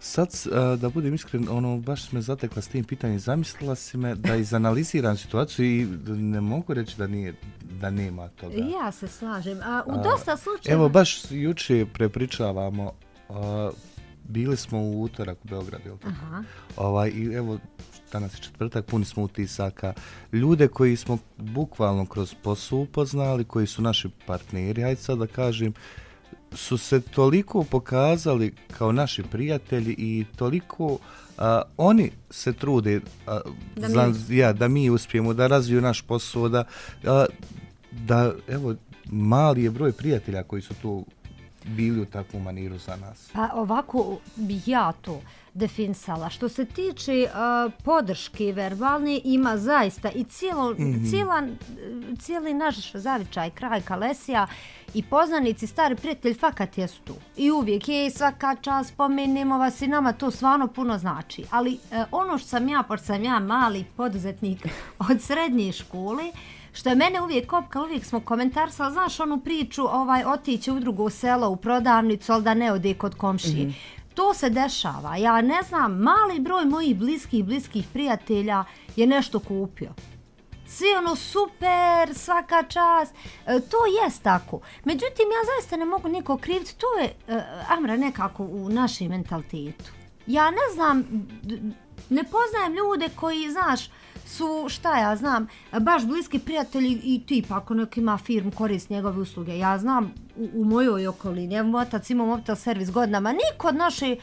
sad, 0.00 0.28
a, 0.52 0.76
da 0.76 0.88
budem 0.88 1.14
iskren, 1.14 1.48
ono, 1.50 1.76
baš 1.76 2.12
me 2.12 2.20
zatekla 2.20 2.62
s 2.62 2.68
tim 2.68 2.84
pitanjem. 2.84 3.18
Zamislila 3.18 3.74
si 3.74 3.96
me 3.96 4.14
da 4.14 4.36
izanaliziram 4.36 5.16
situaciju 5.16 5.66
i 5.66 5.86
ne 6.06 6.40
mogu 6.40 6.74
reći 6.74 6.98
da 6.98 7.06
nije 7.06 7.34
da 7.80 7.90
nema 7.90 8.28
toga. 8.28 8.54
Ja 8.54 8.92
se 8.92 9.08
slažem. 9.08 9.60
A, 9.62 9.82
u 9.86 10.02
dosta 10.02 10.36
slučajeva... 10.36 10.80
Evo, 10.80 10.88
baš 10.88 11.22
juče 11.30 11.86
prepričavamo, 11.92 12.92
a, 13.28 13.70
bili 14.28 14.56
smo 14.56 14.78
u 14.78 15.02
utorak 15.02 15.38
u 15.44 15.48
Beogradu, 15.48 15.88
jel 15.88 15.96
tako? 15.96 16.14
Aha. 16.22 16.42
Ovaj, 16.76 17.10
I 17.10 17.24
evo, 17.34 17.58
danas 18.14 18.34
je 18.34 18.38
četvrtak, 18.38 18.86
puni 18.86 19.04
smo 19.04 19.22
utisaka. 19.22 19.92
Ljude 20.32 20.68
koji 20.68 20.96
smo 20.96 21.18
bukvalno 21.38 22.06
kroz 22.06 22.34
posao 22.34 22.78
upoznali, 22.78 23.44
koji 23.44 23.66
su 23.66 23.82
naši 23.82 24.08
partneri, 24.26 24.82
hajde 24.82 25.00
sad 25.00 25.18
da 25.18 25.26
kažem, 25.26 25.74
su 26.52 26.78
se 26.78 27.00
toliko 27.02 27.64
pokazali 27.64 28.54
kao 28.70 28.92
naši 28.92 29.22
prijatelji 29.22 29.94
i 29.98 30.24
toliko 30.36 30.98
a, 31.38 31.62
oni 31.76 32.10
se 32.30 32.52
trude 32.52 33.00
a, 33.26 33.40
Da 33.76 33.88
za, 33.88 34.06
mi- 34.28 34.36
ja, 34.36 34.52
da 34.52 34.68
mi 34.68 34.90
uspijemo, 34.90 35.34
da 35.34 35.46
razviju 35.46 35.80
naš 35.80 36.02
posao, 36.02 36.48
da, 36.48 36.64
a, 37.04 37.26
da 37.92 38.32
evo, 38.48 38.74
mali 39.06 39.64
je 39.64 39.70
broj 39.70 39.92
prijatelja 39.92 40.42
koji 40.42 40.62
su 40.62 40.74
tu 40.74 41.04
bili 41.66 42.00
u 42.00 42.06
takvu 42.06 42.40
maniru 42.40 42.78
za 42.78 42.96
nas. 42.96 43.28
Pa 43.32 43.48
ovako 43.54 44.18
bih 44.36 44.68
ja 44.68 44.92
to 44.92 45.20
definisala. 45.54 46.30
Što 46.30 46.48
se 46.48 46.64
tiče 46.64 47.26
uh, 47.26 47.72
podrške 47.84 48.52
verbalne, 48.52 49.20
ima 49.24 49.58
zaista 49.58 50.10
i 50.10 50.24
cijelo, 50.24 50.70
mm 50.70 50.76
-hmm. 50.76 51.10
cijela, 51.10 51.42
cijeli 52.18 52.54
naš 52.54 52.92
zavičaj, 52.92 53.50
kraj 53.50 53.80
Kalesija 53.80 54.46
i 54.94 55.02
poznanici, 55.02 55.66
stari 55.66 55.96
prijatelj, 55.96 56.34
fakat 56.34 56.78
jesu 56.78 57.00
tu. 57.04 57.14
I 57.36 57.50
uvijek 57.50 57.88
je 57.88 58.10
svaka 58.10 58.56
čast, 58.60 58.90
spomenemo 58.90 59.58
vas 59.58 59.82
i 59.82 59.86
nama 59.86 60.12
to 60.12 60.30
stvarno 60.30 60.66
puno 60.66 60.98
znači. 60.98 61.44
Ali 61.50 61.72
uh, 61.72 61.98
ono 62.10 62.38
što 62.38 62.48
sam 62.48 62.68
ja, 62.68 62.82
pošto 62.88 63.06
sam 63.06 63.24
ja 63.24 63.38
mali 63.38 63.84
poduzetnik 63.96 64.66
od 65.10 65.22
srednje 65.22 65.72
škole, 65.72 66.24
što 66.72 66.88
je 66.88 66.94
mene 66.94 67.20
uvijek 67.22 67.46
kopkalo, 67.46 67.84
uvijek 67.84 68.04
smo 68.04 68.20
komentarsali, 68.20 68.92
znaš 68.92 69.20
onu 69.20 69.40
priču, 69.40 69.82
ovaj, 69.82 70.24
otići 70.24 70.70
u 70.70 70.80
drugo 70.80 71.10
selo, 71.10 71.48
u 71.48 71.56
prodavnicu, 71.56 72.32
ali 72.32 72.42
da 72.42 72.54
ne 72.54 72.72
ode 72.72 72.94
kod 72.94 73.14
komšije. 73.14 73.66
Mm 73.66 73.70
-hmm. 73.70 74.03
To 74.14 74.34
se 74.34 74.50
dešava. 74.50 75.16
Ja 75.16 75.40
ne 75.40 75.62
znam, 75.68 75.98
mali 75.98 76.40
broj 76.40 76.64
mojih 76.64 76.96
bliskih, 76.96 77.44
bliskih 77.44 77.84
prijatelja 77.92 78.64
je 78.96 79.06
nešto 79.06 79.40
kupio. 79.40 79.94
Svi 80.66 80.86
ono 80.98 81.16
super, 81.16 82.14
svaka 82.14 82.62
čast, 82.62 83.14
e, 83.46 83.60
to 83.60 83.76
jest 84.04 84.22
tako. 84.22 84.60
Međutim, 84.84 85.26
ja 85.30 85.54
zaista 85.54 85.76
ne 85.76 85.84
mogu 85.84 86.08
niko 86.08 86.36
kriviti, 86.36 86.76
to 86.78 86.86
je, 87.00 87.14
e, 87.28 87.44
Amra, 87.68 87.96
nekako 87.96 88.42
u 88.44 88.68
našem 88.68 89.08
mentalitetu. 89.08 89.90
Ja 90.26 90.50
ne 90.50 90.74
znam, 90.74 91.04
ne 92.10 92.24
poznajem 92.24 92.74
ljude 92.74 93.08
koji, 93.16 93.50
znaš, 93.50 93.90
su, 94.26 94.66
šta 94.68 94.98
ja 94.98 95.16
znam, 95.16 95.46
baš 95.80 96.04
bliski 96.04 96.38
prijatelji 96.38 97.00
i 97.04 97.22
tip 97.26 97.52
ako 97.52 97.74
neko 97.74 98.00
ima 98.00 98.18
firmu 98.18 98.50
korist 98.50 98.90
njegove 98.90 99.18
usluge. 99.18 99.58
Ja 99.58 99.78
znam 99.78 100.12
u, 100.36 100.48
u 100.54 100.64
mojoj 100.64 101.06
okolini, 101.06 101.54
evo 101.54 101.78
otac 101.78 102.10
ima 102.10 102.24
mobitel 102.24 102.56
servis 102.56 102.90
godinama, 102.90 103.32
niko 103.32 103.68
od 103.68 103.74
naše 103.74 104.16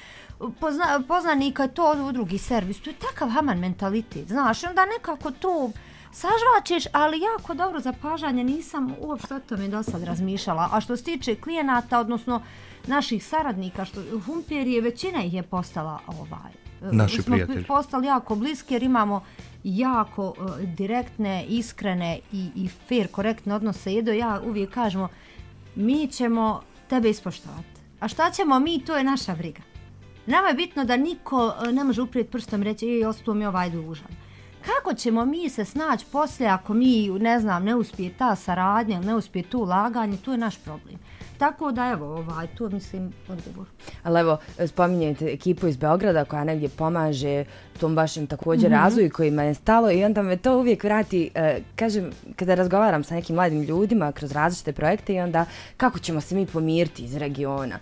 pozna, 0.59 1.01
poznanika 1.07 1.63
je 1.63 1.73
to 1.73 1.95
u 2.09 2.11
drugi 2.11 2.37
servis. 2.37 2.81
To 2.81 2.89
je 2.89 2.95
takav 2.95 3.29
haman 3.29 3.59
mentalitet, 3.59 4.27
znaš, 4.27 4.63
i 4.63 4.65
onda 4.65 4.85
nekako 4.85 5.31
to 5.31 5.71
sažvačeš, 6.11 6.91
ali 6.91 7.21
jako 7.21 7.53
dobro 7.53 7.79
zapažanje, 7.79 8.43
nisam 8.43 8.93
uopšte 8.99 9.35
o 9.35 9.39
tome 9.39 9.67
do 9.67 9.83
sad 9.83 10.03
razmišljala. 10.03 10.69
A 10.71 10.81
što 10.81 10.97
se 10.97 11.03
tiče 11.03 11.35
klijenata, 11.35 11.99
odnosno 11.99 12.41
naših 12.87 13.25
saradnika, 13.25 13.85
što 13.85 14.01
Humpier 14.25 14.67
je, 14.67 14.81
većina 14.81 15.23
ih 15.23 15.33
je 15.33 15.43
postala 15.43 15.99
ovaj, 16.07 16.51
Naši 16.91 17.21
smo 17.21 17.33
prijatelji. 17.33 17.65
postali 17.65 18.07
jako 18.07 18.35
bliski 18.35 18.73
jer 18.73 18.83
imamo 18.83 19.23
jako 19.63 20.33
e, 20.37 20.65
direktne, 20.65 21.45
iskrene 21.49 22.19
i, 22.31 22.49
i 22.55 22.67
fair, 22.67 23.07
korektne 23.07 23.55
odnose. 23.55 23.93
Jedo 23.93 24.11
ja 24.11 24.41
uvijek 24.45 24.69
kažemo, 24.73 25.09
mi 25.75 26.07
ćemo 26.07 26.61
tebe 26.89 27.09
ispoštovati. 27.09 27.81
A 27.99 28.07
šta 28.07 28.31
ćemo 28.31 28.59
mi, 28.59 28.85
to 28.85 28.97
je 28.97 29.03
naša 29.03 29.35
briga. 29.35 29.61
Nama 30.25 30.47
je 30.47 30.53
bitno 30.53 30.85
da 30.85 30.97
niko 30.97 31.53
e, 31.67 31.71
ne 31.71 31.83
može 31.83 32.01
uprijeti 32.01 32.31
prstom 32.31 32.61
i 32.61 32.65
reći, 32.65 32.85
ej, 32.85 33.05
ostao 33.05 33.33
mi 33.33 33.45
ovaj 33.45 33.69
dužan. 33.69 34.07
Kako 34.65 34.93
ćemo 34.93 35.25
mi 35.25 35.49
se 35.49 35.65
snaći 35.65 36.05
poslije 36.11 36.49
ako 36.49 36.73
mi, 36.73 37.09
ne 37.09 37.39
znam, 37.39 37.63
ne 37.63 37.75
uspije 37.75 38.13
ta 38.17 38.35
saradnja, 38.35 39.01
ne 39.01 39.15
uspije 39.15 39.43
to 39.43 39.57
ulaganje, 39.57 40.17
to 40.17 40.31
je 40.31 40.37
naš 40.37 40.57
problem. 40.57 40.95
Tako 41.41 41.71
da, 41.71 41.89
evo, 41.89 42.05
ovaj, 42.05 42.47
to 42.57 42.69
mislim 42.69 43.13
odgovor. 43.29 43.67
Ali 44.03 44.19
evo, 44.19 44.37
spominjete 44.67 45.25
ekipu 45.25 45.67
iz 45.67 45.77
Beograda 45.77 46.25
koja 46.25 46.43
negdje 46.43 46.69
pomaže 46.69 47.45
tom 47.79 47.95
vašem 47.95 48.27
također 48.27 48.69
mm 48.69 48.73
-hmm. 48.73 48.83
razvoju 48.83 49.11
kojima 49.13 49.43
je 49.43 49.53
stalo 49.53 49.91
i 49.91 50.03
onda 50.03 50.21
me 50.21 50.37
to 50.37 50.57
uvijek 50.57 50.83
vrati, 50.83 51.29
eh, 51.35 51.59
kažem, 51.75 52.11
kada 52.35 52.55
razgovaram 52.55 53.03
sa 53.03 53.15
nekim 53.15 53.35
mladim 53.35 53.61
ljudima 53.61 54.11
kroz 54.11 54.31
različite 54.31 54.73
projekte 54.73 55.13
i 55.13 55.19
onda 55.19 55.45
kako 55.77 55.99
ćemo 55.99 56.21
se 56.21 56.35
mi 56.35 56.45
pomiriti 56.45 57.03
iz 57.03 57.17
regiona. 57.17 57.79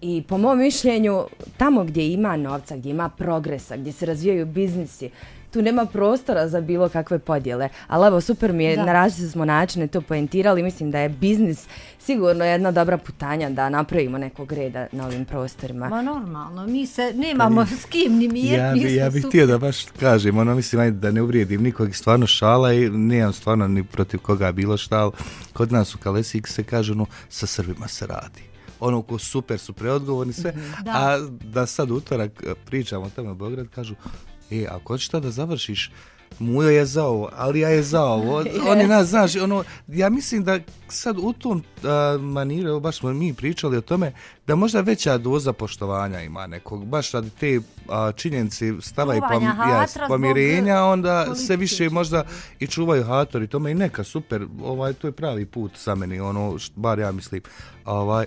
I 0.00 0.22
po 0.28 0.38
mom 0.38 0.58
mišljenju, 0.58 1.24
tamo 1.56 1.84
gdje 1.84 2.12
ima 2.12 2.36
novca, 2.36 2.76
gdje 2.76 2.90
ima 2.90 3.08
progresa, 3.08 3.76
gdje 3.76 3.92
se 3.92 4.06
razvijaju 4.06 4.46
biznisi, 4.46 5.10
tu 5.50 5.62
nema 5.62 5.86
prostora 5.86 6.48
za 6.48 6.60
bilo 6.60 6.88
kakve 6.88 7.18
podjele. 7.18 7.68
Ali 7.86 8.06
evo, 8.06 8.20
super 8.20 8.52
mi 8.52 8.64
je, 8.64 8.76
Da. 8.76 8.84
na 8.84 8.92
različite 8.92 9.30
smo 9.30 9.44
načine 9.44 9.86
to 9.86 10.00
poentirali. 10.00 10.62
Mislim 10.62 10.90
da 10.90 10.98
je 10.98 11.08
biznis 11.08 11.66
sigurno 11.98 12.44
jedna 12.44 12.70
dobra 12.70 12.98
putanja 12.98 13.50
da 13.50 13.68
napravimo 13.68 14.18
nekog 14.18 14.52
reda 14.52 14.86
na 14.92 15.06
ovim 15.06 15.24
prostorima. 15.24 15.88
Ma 15.88 16.02
normalno, 16.02 16.66
mi 16.66 16.86
se 16.86 17.12
nemamo 17.14 17.66
s 17.66 17.84
kim 17.84 18.12
ni 18.12 18.28
mir, 18.28 18.58
Ja 18.58 18.74
mi 18.74 18.80
bi, 18.80 18.94
ja 18.94 19.10
bih 19.10 19.24
htio 19.26 19.46
da 19.46 19.58
baš 19.58 19.84
kažem, 20.00 20.38
ono 20.38 20.54
mislim 20.54 20.80
ajde 20.80 20.96
da 20.98 21.10
ne 21.10 21.22
uvrijedim 21.22 21.62
nikog, 21.62 21.94
stvarno 21.94 22.26
šala 22.26 22.72
i 22.72 22.90
nemam 22.90 23.32
stvarno 23.32 23.68
ni 23.68 23.84
protiv 23.84 24.20
koga 24.20 24.52
bilo 24.52 24.76
šta, 24.76 24.98
ali 24.98 25.12
kod 25.52 25.72
nas 25.72 25.94
u 25.94 25.98
Kalesik 25.98 26.48
se 26.48 26.62
kaže 26.62 26.92
ono, 26.92 27.06
sa 27.28 27.46
Srbima 27.46 27.88
se 27.88 28.06
radi. 28.06 28.42
Ono 28.80 29.02
ko 29.02 29.18
super 29.18 29.58
su 29.58 29.72
preodgovorni 29.72 30.32
sve, 30.32 30.54
Da. 30.82 30.90
a 30.90 31.18
da 31.44 31.66
sad 31.66 31.90
utorak 31.90 32.30
e, 32.46 32.54
pričamo 32.66 33.04
o 33.04 33.10
tome 33.10 33.30
u 33.30 33.34
Beograd, 33.34 33.66
kažu, 33.68 33.94
e, 34.50 34.66
ako 34.70 34.92
hoćeš 34.92 35.08
da 35.08 35.30
završiš, 35.30 35.90
Mujo 36.38 36.70
je 36.70 36.86
za 36.86 37.04
ovo, 37.04 37.30
ali 37.36 37.60
ja 37.60 37.68
je 37.68 37.82
za 37.82 38.02
ovo. 38.02 38.44
Oni 38.70 38.86
nas, 38.86 39.08
znaš, 39.08 39.36
ono, 39.36 39.64
ja 39.88 40.08
mislim 40.08 40.44
da 40.44 40.58
sad 40.88 41.18
u 41.18 41.32
tom 41.32 41.62
a, 41.84 42.18
maniru, 42.20 42.80
baš 42.80 42.98
smo 42.98 43.12
mi 43.12 43.34
pričali 43.34 43.76
o 43.76 43.80
tome, 43.80 44.12
da 44.46 44.54
možda 44.54 44.80
veća 44.80 45.18
doza 45.18 45.52
poštovanja 45.52 46.20
ima 46.20 46.46
nekog, 46.46 46.86
baš 46.86 47.12
radi 47.12 47.30
te 47.30 47.60
a, 47.88 48.12
činjenice 48.12 48.72
stava 48.80 49.16
i 49.16 49.20
pom, 49.20 49.28
Čuvanja 49.28 49.52
hatra 49.52 49.80
ja, 49.80 49.86
zbog 49.86 50.08
pomirenja, 50.08 50.84
onda 50.84 51.24
se 51.24 51.30
politike 51.30 51.56
više 51.56 51.90
možda 51.90 52.24
i 52.58 52.66
čuvaju 52.66 53.04
hator 53.04 53.42
i 53.42 53.48
tome 53.48 53.70
i 53.70 53.74
neka, 53.74 54.04
super, 54.04 54.46
ovaj, 54.62 54.92
to 54.92 55.06
je 55.06 55.12
pravi 55.12 55.46
put 55.46 55.72
sa 55.76 55.94
meni, 55.94 56.20
ono, 56.20 56.56
bar 56.76 56.98
ja 56.98 57.12
mislim. 57.12 57.42
Ovaj, 57.84 58.26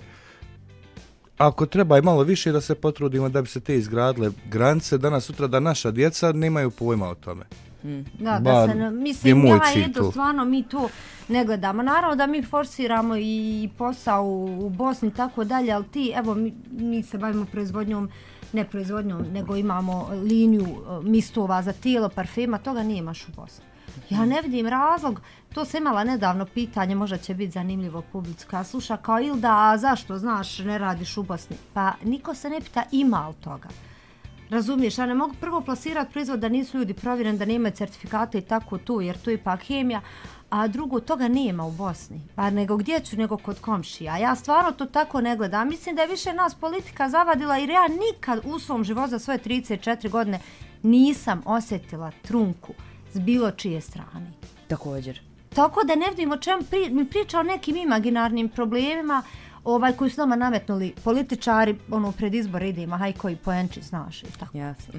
ako 1.40 1.66
treba 1.66 1.98
i 1.98 2.02
malo 2.02 2.22
više 2.22 2.52
da 2.52 2.60
se 2.60 2.74
potrudimo 2.74 3.28
da 3.28 3.42
bi 3.42 3.48
se 3.48 3.60
te 3.60 3.76
izgradile 3.76 4.30
granice, 4.50 4.98
danas 4.98 5.24
sutra 5.24 5.46
da 5.46 5.60
naša 5.60 5.90
djeca 5.90 6.32
nemaju 6.32 6.70
pojma 6.70 7.08
o 7.08 7.14
tome. 7.14 7.44
Da, 8.18 8.38
da 8.38 8.40
Bar 8.40 8.68
se, 8.68 8.74
ne, 8.74 8.84
je 8.84 8.90
mislim, 8.90 9.38
moj 9.38 9.50
ja 9.50 10.10
stvarno 10.10 10.44
mi 10.44 10.62
to 10.62 10.88
ne 11.28 11.44
gledamo. 11.44 11.82
Naravno 11.82 12.16
da 12.16 12.26
mi 12.26 12.42
forsiramo 12.42 13.16
i 13.16 13.68
posao 13.78 14.24
u, 14.24 14.66
u 14.66 14.70
Bosni 14.70 15.08
i 15.08 15.14
tako 15.14 15.44
dalje, 15.44 15.72
ali 15.72 15.84
ti, 15.84 16.12
evo, 16.16 16.34
mi, 16.34 16.54
mi 16.70 17.02
se 17.02 17.18
bavimo 17.18 17.46
proizvodnjom, 17.52 18.10
ne 18.52 18.64
proizvodnjom, 18.64 19.22
nego 19.32 19.56
imamo 19.56 20.10
liniju 20.22 20.66
e, 20.66 21.08
mistova 21.08 21.62
za 21.62 21.72
tijelo, 21.72 22.08
parfema, 22.08 22.58
toga 22.58 22.82
nemaš 22.82 23.28
u 23.28 23.32
Bosni. 23.36 23.69
Ja 24.10 24.24
ne 24.26 24.40
vidim 24.42 24.66
razlog, 24.66 25.20
to 25.54 25.64
sam 25.64 25.80
imala 25.80 26.04
nedavno 26.04 26.46
pitanje, 26.46 26.94
možda 26.94 27.18
će 27.18 27.34
biti 27.34 27.52
zanimljivo 27.52 28.02
publici 28.12 28.46
koja 28.46 28.64
sluša, 28.64 28.96
kao 28.96 29.20
Ilda, 29.20 29.56
a 29.56 29.78
zašto, 29.78 30.18
znaš, 30.18 30.58
ne 30.58 30.78
radiš 30.78 31.16
u 31.16 31.22
Bosni? 31.22 31.56
Pa 31.74 31.92
niko 32.04 32.34
se 32.34 32.50
ne 32.50 32.60
pita 32.60 32.82
ima 32.92 33.28
li 33.28 33.34
toga. 33.34 33.68
Razumiješ, 34.50 34.98
ja 34.98 35.06
ne 35.06 35.14
mogu 35.14 35.34
prvo 35.40 35.60
plasirati 35.60 36.12
proizvod 36.12 36.40
da 36.40 36.48
nisu 36.48 36.78
ljudi 36.78 36.94
provjereni, 36.94 37.38
da 37.38 37.44
nemaju 37.44 37.74
certifikate 37.74 38.38
i 38.38 38.42
tako 38.42 38.78
tu, 38.78 39.00
jer 39.00 39.18
to 39.18 39.30
je 39.30 39.34
ipak 39.34 39.62
hemija, 39.62 40.00
a 40.50 40.68
drugo, 40.68 41.00
toga 41.00 41.28
nema 41.28 41.64
u 41.64 41.70
Bosni. 41.70 42.20
Pa 42.34 42.50
nego 42.50 42.76
gdje 42.76 43.00
ću, 43.00 43.16
nego 43.16 43.36
kod 43.36 43.60
komšija. 43.60 44.16
Ja 44.16 44.34
stvarno 44.34 44.72
to 44.72 44.86
tako 44.86 45.20
ne 45.20 45.36
gledam. 45.36 45.68
Mislim 45.68 45.96
da 45.96 46.02
je 46.02 46.08
više 46.08 46.32
nas 46.32 46.54
politika 46.54 47.08
zavadila, 47.08 47.56
jer 47.56 47.70
ja 47.70 47.88
nikad 47.88 48.40
u 48.44 48.58
svom 48.58 48.84
životu 48.84 49.10
za 49.10 49.18
svoje 49.18 49.38
34 49.38 50.10
godine 50.10 50.40
nisam 50.82 51.42
osjetila 51.44 52.10
trunku 52.22 52.72
s 53.12 53.18
bilo 53.18 53.50
čije 53.50 53.80
strane. 53.80 54.32
Također. 54.68 55.20
Tako 55.54 55.84
da 55.84 55.94
ne 55.94 56.06
vidim 56.10 56.32
o 56.32 56.36
čemu 56.36 56.62
pri, 56.70 56.90
mi 56.90 57.04
priča 57.04 57.40
o 57.40 57.42
nekim 57.42 57.76
imaginarnim 57.76 58.48
problemima, 58.48 59.22
ovaj 59.64 59.92
koji 59.92 60.10
su 60.10 60.20
nama 60.20 60.36
nametnuli 60.36 60.92
političari, 61.04 61.76
ono 61.90 62.12
pred 62.12 62.34
izbor 62.34 62.62
idemo, 62.62 62.96
haj 62.96 63.12
koji 63.12 63.36
poenči, 63.36 63.82
znaš 63.82 64.22
i 64.22 64.26
tako. 64.38 64.58
Jasno. 64.58 64.94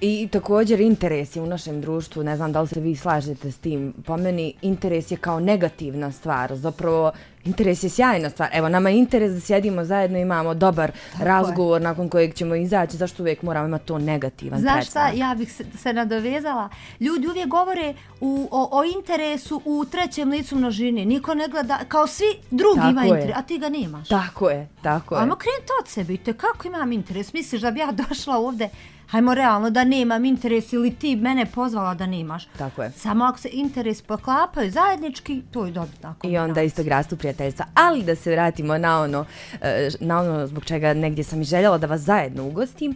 I 0.00 0.28
također 0.32 0.80
interes 0.80 1.36
je 1.36 1.42
u 1.42 1.46
našem 1.46 1.80
društvu, 1.80 2.22
ne 2.22 2.36
znam 2.36 2.52
da 2.52 2.60
li 2.60 2.68
se 2.68 2.80
vi 2.80 2.96
slažete 2.96 3.52
s 3.52 3.58
tim, 3.58 3.94
po 4.06 4.16
meni 4.16 4.54
interes 4.62 5.10
je 5.10 5.16
kao 5.16 5.40
negativna 5.40 6.12
stvar, 6.12 6.56
zapravo 6.56 7.12
interes 7.44 7.82
je 7.82 7.90
sjajna 7.90 8.30
stvar. 8.30 8.48
Evo, 8.52 8.68
nama 8.68 8.90
je 8.90 8.98
interes 8.98 9.32
da 9.32 9.40
sjedimo 9.40 9.84
zajedno, 9.84 10.18
imamo 10.18 10.54
dobar 10.54 10.92
Tako 11.12 11.24
razgovor 11.24 11.80
je. 11.80 11.84
nakon 11.84 12.08
kojeg 12.08 12.34
ćemo 12.34 12.54
izaći, 12.54 12.96
zašto 12.96 13.22
uvijek 13.22 13.42
moramo 13.42 13.66
imati 13.66 13.86
to 13.86 13.98
negativan 13.98 14.60
Znaš 14.60 14.86
šta, 14.86 15.08
ja 15.08 15.34
bih 15.34 15.52
se, 15.52 15.64
se 15.78 15.92
nadovezala. 15.92 16.68
Ljudi 17.00 17.28
uvijek 17.28 17.48
govore 17.48 17.94
u, 18.20 18.48
o, 18.50 18.68
o 18.72 18.84
interesu 18.84 19.62
u 19.64 19.84
trećem 19.84 20.30
licu 20.30 20.56
množini. 20.56 21.04
Niko 21.04 21.34
ne 21.34 21.48
gleda, 21.48 21.78
kao 21.88 22.06
svi 22.06 22.26
drugi 22.50 22.78
tako 22.80 22.90
ima 22.90 23.04
interes, 23.04 23.36
a 23.36 23.42
ti 23.42 23.58
ga 23.58 23.68
nemaš. 23.68 24.08
Tako 24.08 24.50
je, 24.50 24.68
tako 24.82 25.14
je. 25.14 25.20
Ajmo 25.20 25.36
krenuti 25.36 25.72
od 25.82 25.88
sebe, 25.88 26.16
te 26.16 26.32
kako 26.32 26.68
imam 26.68 26.92
interes? 26.92 27.32
Misliš 27.32 27.62
da 27.62 27.70
bi 27.70 27.80
ja 27.80 27.92
došla 28.08 28.36
ovde 28.36 28.68
hajmo 29.08 29.34
realno 29.34 29.70
da 29.70 29.84
nemam 29.84 30.24
interes 30.24 30.72
ili 30.72 30.94
ti 30.94 31.16
mene 31.16 31.46
pozvala 31.46 31.94
da 31.94 32.06
nemaš. 32.06 32.46
Tako 32.58 32.82
je. 32.82 32.90
Samo 32.90 33.24
ako 33.24 33.38
se 33.38 33.48
interes 33.52 34.02
poklapaju 34.02 34.70
zajednički, 34.70 35.42
to 35.50 35.66
je 35.66 35.72
dobro 35.72 35.92
tako. 36.00 36.26
I 36.26 36.38
onda 36.38 36.62
isto 36.62 36.82
rastu 36.82 37.16
prijateljstva. 37.16 37.66
Ali 37.74 38.02
da 38.02 38.14
se 38.14 38.30
vratimo 38.30 38.78
na 38.78 39.00
ono, 39.00 39.24
e, 39.60 39.88
na 40.00 40.20
ono 40.20 40.46
zbog 40.46 40.64
čega 40.64 40.94
negdje 40.94 41.24
sam 41.24 41.40
i 41.40 41.44
željela 41.44 41.78
da 41.78 41.86
vas 41.86 42.00
zajedno 42.00 42.46
ugostim, 42.46 42.94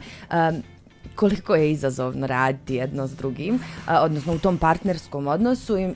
koliko 1.14 1.54
je 1.54 1.72
izazovno 1.72 2.26
raditi 2.26 2.74
jedno 2.74 3.06
s 3.06 3.16
drugim, 3.16 3.60
odnosno 3.88 4.34
u 4.34 4.38
tom 4.38 4.58
partnerskom 4.58 5.26
odnosu. 5.26 5.78
I, 5.78 5.88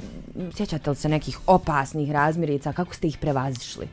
sjećate 0.56 0.90
li 0.90 0.96
se 0.96 1.08
nekih 1.08 1.38
opasnih 1.46 2.10
razmirica, 2.10 2.72
kako 2.72 2.94
ste 2.94 3.08
ih 3.08 3.18
prevazišli? 3.18 3.88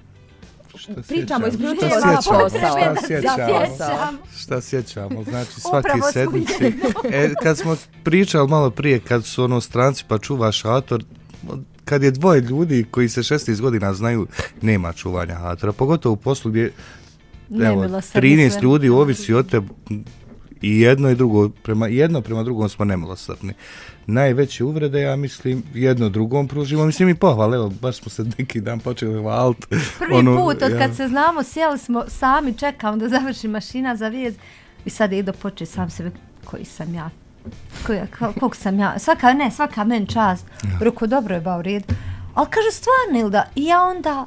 Šta 0.75 0.93
Pričamo 1.07 1.47
isključivo 1.47 1.91
za 1.99 2.15
posao. 2.15 2.49
Šta 2.49 3.07
sjećamo? 3.07 4.17
Šta 4.37 4.61
sjećamo? 4.61 5.23
Znači 5.23 5.61
svaki 5.61 5.99
sedmici. 6.13 6.73
E, 7.11 7.33
kad 7.43 7.57
smo 7.57 7.75
pričali 8.03 8.47
malo 8.47 8.69
prije, 8.69 8.99
kad 8.99 9.25
su 9.25 9.43
ono 9.43 9.61
stranci 9.61 10.03
pa 10.07 10.17
čuva 10.17 10.51
šator, 10.51 11.03
kad 11.85 12.03
je 12.03 12.11
dvoje 12.11 12.41
ljudi 12.41 12.85
koji 12.91 13.09
se 13.09 13.21
16 13.21 13.61
godina 13.61 13.93
znaju, 13.93 14.27
nema 14.61 14.93
čuvanja 14.93 15.35
hatora. 15.35 15.73
Pogotovo 15.73 16.13
u 16.13 16.17
poslu 16.17 16.51
gdje 16.51 16.71
evo, 17.49 17.83
13 17.83 18.61
ljudi 18.61 18.89
ovisi 18.89 19.33
od 19.33 19.49
tebe 19.49 19.67
i 20.61 20.79
jedno 20.79 21.09
i 21.09 21.15
drugo, 21.15 21.49
prema, 21.49 21.87
jedno 21.87 22.21
prema 22.21 22.43
drugom 22.43 22.69
smo 22.69 22.85
nemilosrdni. 22.85 23.53
Najveće 24.07 24.63
uvrede, 24.63 25.01
ja 25.01 25.15
mislim, 25.15 25.63
jedno 25.73 26.09
drugom 26.09 26.47
pružimo, 26.47 26.85
mislim 26.85 27.09
i 27.09 27.15
pohvale, 27.15 27.57
evo, 27.57 27.69
baš 27.81 27.97
smo 27.97 28.09
se 28.09 28.23
neki 28.37 28.61
dan 28.61 28.79
počeli 28.79 29.19
valiti. 29.19 29.67
Prvi 29.99 30.13
ono, 30.13 30.37
put, 30.37 30.61
od 30.61 30.71
ja. 30.71 30.77
kad 30.77 30.95
se 30.95 31.07
znamo, 31.07 31.43
sjeli 31.43 31.79
smo 31.79 32.03
sami, 32.07 32.57
čekamo 32.57 32.97
da 32.97 33.09
završi 33.09 33.47
mašina 33.47 33.95
za 33.95 34.07
vijez. 34.07 34.33
I 34.85 34.89
sad 34.89 35.11
je 35.11 35.23
do 35.23 35.33
poče 35.33 35.65
sam 35.65 35.89
sebe, 35.89 36.11
koji 36.45 36.65
sam 36.65 36.93
ja, 36.93 37.09
koji, 37.87 37.99
koliko 38.17 38.55
sam 38.55 38.79
ja, 38.79 38.99
svaka, 38.99 39.33
ne, 39.33 39.51
svaka 39.51 39.83
men 39.83 40.07
čast, 40.07 40.45
ja. 40.63 40.85
ruku, 40.85 41.07
dobro 41.07 41.35
je 41.35 41.41
ba 41.41 41.57
u 41.57 41.61
redu, 41.61 41.85
ali 42.33 42.47
kaže, 42.49 42.71
stvarno, 42.71 43.19
Ilda, 43.19 43.49
i 43.55 43.65
ja 43.65 43.83
onda, 43.83 44.25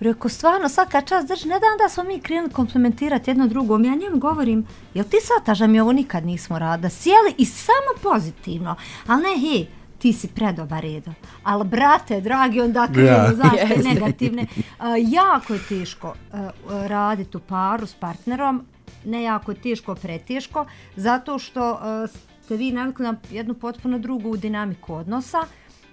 Rekao, 0.00 0.28
stvarno, 0.28 0.68
svaka 0.68 1.00
čast 1.00 1.28
drži, 1.28 1.48
ne 1.48 1.54
dan 1.54 1.78
da 1.82 1.88
smo 1.88 2.04
mi 2.04 2.20
krenuli 2.20 2.52
komplementirati 2.52 3.30
jedno 3.30 3.46
drugom. 3.46 3.84
Ja 3.84 3.94
njemu 3.94 4.18
govorim, 4.18 4.66
jel 4.94 5.04
ti 5.04 5.16
shvataš 5.24 5.58
da 5.58 5.66
mi 5.66 5.80
ovo 5.80 5.92
nikad 5.92 6.26
nismo 6.26 6.58
rada? 6.58 6.88
Sjeli 6.88 7.34
i 7.38 7.44
samo 7.44 7.92
pozitivno. 8.02 8.76
Ali 9.06 9.22
ne, 9.22 9.40
hej, 9.40 9.66
ti 9.98 10.12
si 10.12 10.28
predobar 10.28 10.82
redo. 10.82 11.12
Ali, 11.42 11.64
brate, 11.64 12.20
dragi, 12.20 12.60
onda 12.60 12.88
krenemo, 12.92 13.16
ja. 13.16 13.34
zašto 13.42 13.74
yes. 13.74 13.94
negativne. 13.94 14.46
Uh, 14.56 14.84
jako 14.98 15.54
je 15.54 15.60
teško 15.68 16.08
uh, 16.32 16.38
raditi 16.86 17.36
u 17.36 17.40
paru 17.40 17.86
s 17.86 17.94
partnerom. 17.94 18.64
Ne 19.04 19.22
jako 19.22 19.50
je 19.50 19.60
teško, 19.60 19.94
preteško. 19.94 20.66
Zato 20.96 21.38
što 21.38 21.72
uh, 21.72 22.10
ste 22.44 22.56
vi 22.56 22.72
navikli 22.72 23.04
na 23.04 23.14
jednu 23.30 23.54
potpuno 23.54 23.98
drugu 23.98 24.36
dinamiku 24.36 24.94
odnosa. 24.94 25.38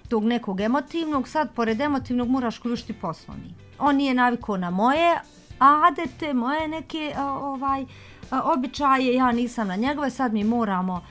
Tog 0.08 0.24
nekog 0.24 0.60
emotivnog, 0.60 1.28
sad 1.28 1.54
pored 1.54 1.80
emotivnog 1.80 2.28
moraš 2.28 2.58
ključiti 2.58 2.92
poslovni. 2.92 3.54
On 3.78 3.96
nije 3.96 4.14
navikao 4.14 4.56
na 4.56 4.70
moje 4.70 5.20
adete, 5.58 6.34
moje 6.34 6.68
neke 6.68 7.14
ovaj 7.40 7.84
običaje, 8.30 9.14
ja 9.14 9.32
nisam 9.32 9.68
na 9.68 9.76
njegove, 9.76 10.10
sad 10.10 10.32
mi 10.32 10.44
moramo 10.44 11.02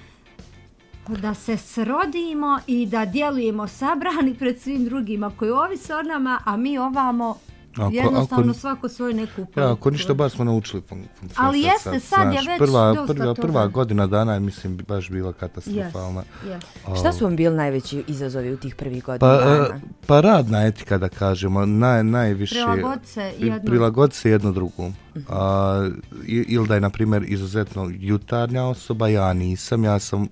da 1.08 1.34
se 1.34 1.58
srodimo 1.58 2.60
i 2.68 2.86
da 2.86 3.06
djelujemo 3.06 3.68
sabrani 3.68 4.36
pred 4.40 4.62
svim 4.62 4.86
drugima 4.86 5.32
koji 5.40 5.52
ovise 5.52 5.96
o 5.96 6.02
nama, 6.02 6.40
a 6.46 6.58
mi 6.58 6.78
ovamo 6.78 7.38
Ako, 7.78 7.94
jednostavno 7.94 8.52
ako, 8.52 8.60
svako 8.60 8.90
svoju 8.90 9.14
neku 9.14 9.36
politiku. 9.36 9.60
Ja, 9.60 9.72
ako 9.72 9.90
ništa, 9.90 10.14
baš 10.14 10.32
smo 10.32 10.44
naučili 10.44 10.82
funkcionisati. 10.82 11.42
Ali 11.42 11.62
jeste, 11.62 12.00
sad, 12.00 12.02
sad 12.02 12.34
je 12.34 12.40
već 12.40 12.58
prva, 12.58 12.94
dosta 12.94 13.14
prva, 13.14 13.26
toga. 13.26 13.42
Prva 13.42 13.68
godina 13.68 14.08
dana 14.08 14.34
je, 14.34 14.40
mislim, 14.40 14.78
baš 14.88 15.10
bila 15.10 15.34
katastrofalna. 15.34 16.24
Yes, 16.46 16.60
yes. 16.88 17.00
Šta 17.00 17.14
su 17.14 17.24
vam 17.24 17.36
bili 17.36 17.56
najveći 17.56 18.04
izazovi 18.08 18.54
u 18.54 18.58
tih 18.58 18.76
prvih 18.76 19.04
godina 19.04 19.38
pa, 19.38 19.46
dana? 19.46 19.80
Pa 20.06 20.22
radna 20.22 20.66
etika, 20.66 20.98
da 20.98 21.10
kažemo, 21.10 21.66
naj, 21.66 22.04
najviše... 22.04 22.56
Prilagod 22.56 23.00
se 23.06 23.34
jedno. 23.40 23.60
Prilagod 23.66 24.14
se 24.14 24.30
jedno 24.30 24.52
drugom. 24.52 24.88
Uh 24.88 25.22
-huh. 25.22 25.26
A, 25.30 25.90
ili 26.28 26.68
da 26.68 26.74
je, 26.74 26.82
na 26.82 26.90
primjer, 26.90 27.24
izuzetno 27.28 27.92
jutarnja 28.00 28.64
osoba, 28.64 29.08
ja 29.08 29.34
nisam, 29.34 29.84
ja 29.84 30.00
sam 30.00 30.28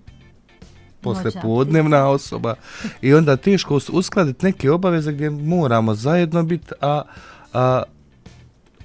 posle 1.05 1.31
podnevna 1.41 2.07
osoba 2.07 2.55
i 3.01 3.13
onda 3.13 3.37
teško 3.37 3.79
uskladiti 3.91 4.45
neke 4.45 4.71
obaveze 4.71 5.11
gdje 5.11 5.29
moramo 5.29 5.95
zajedno 5.95 6.43
biti, 6.43 6.71
a 6.81 7.01
a 7.55 7.83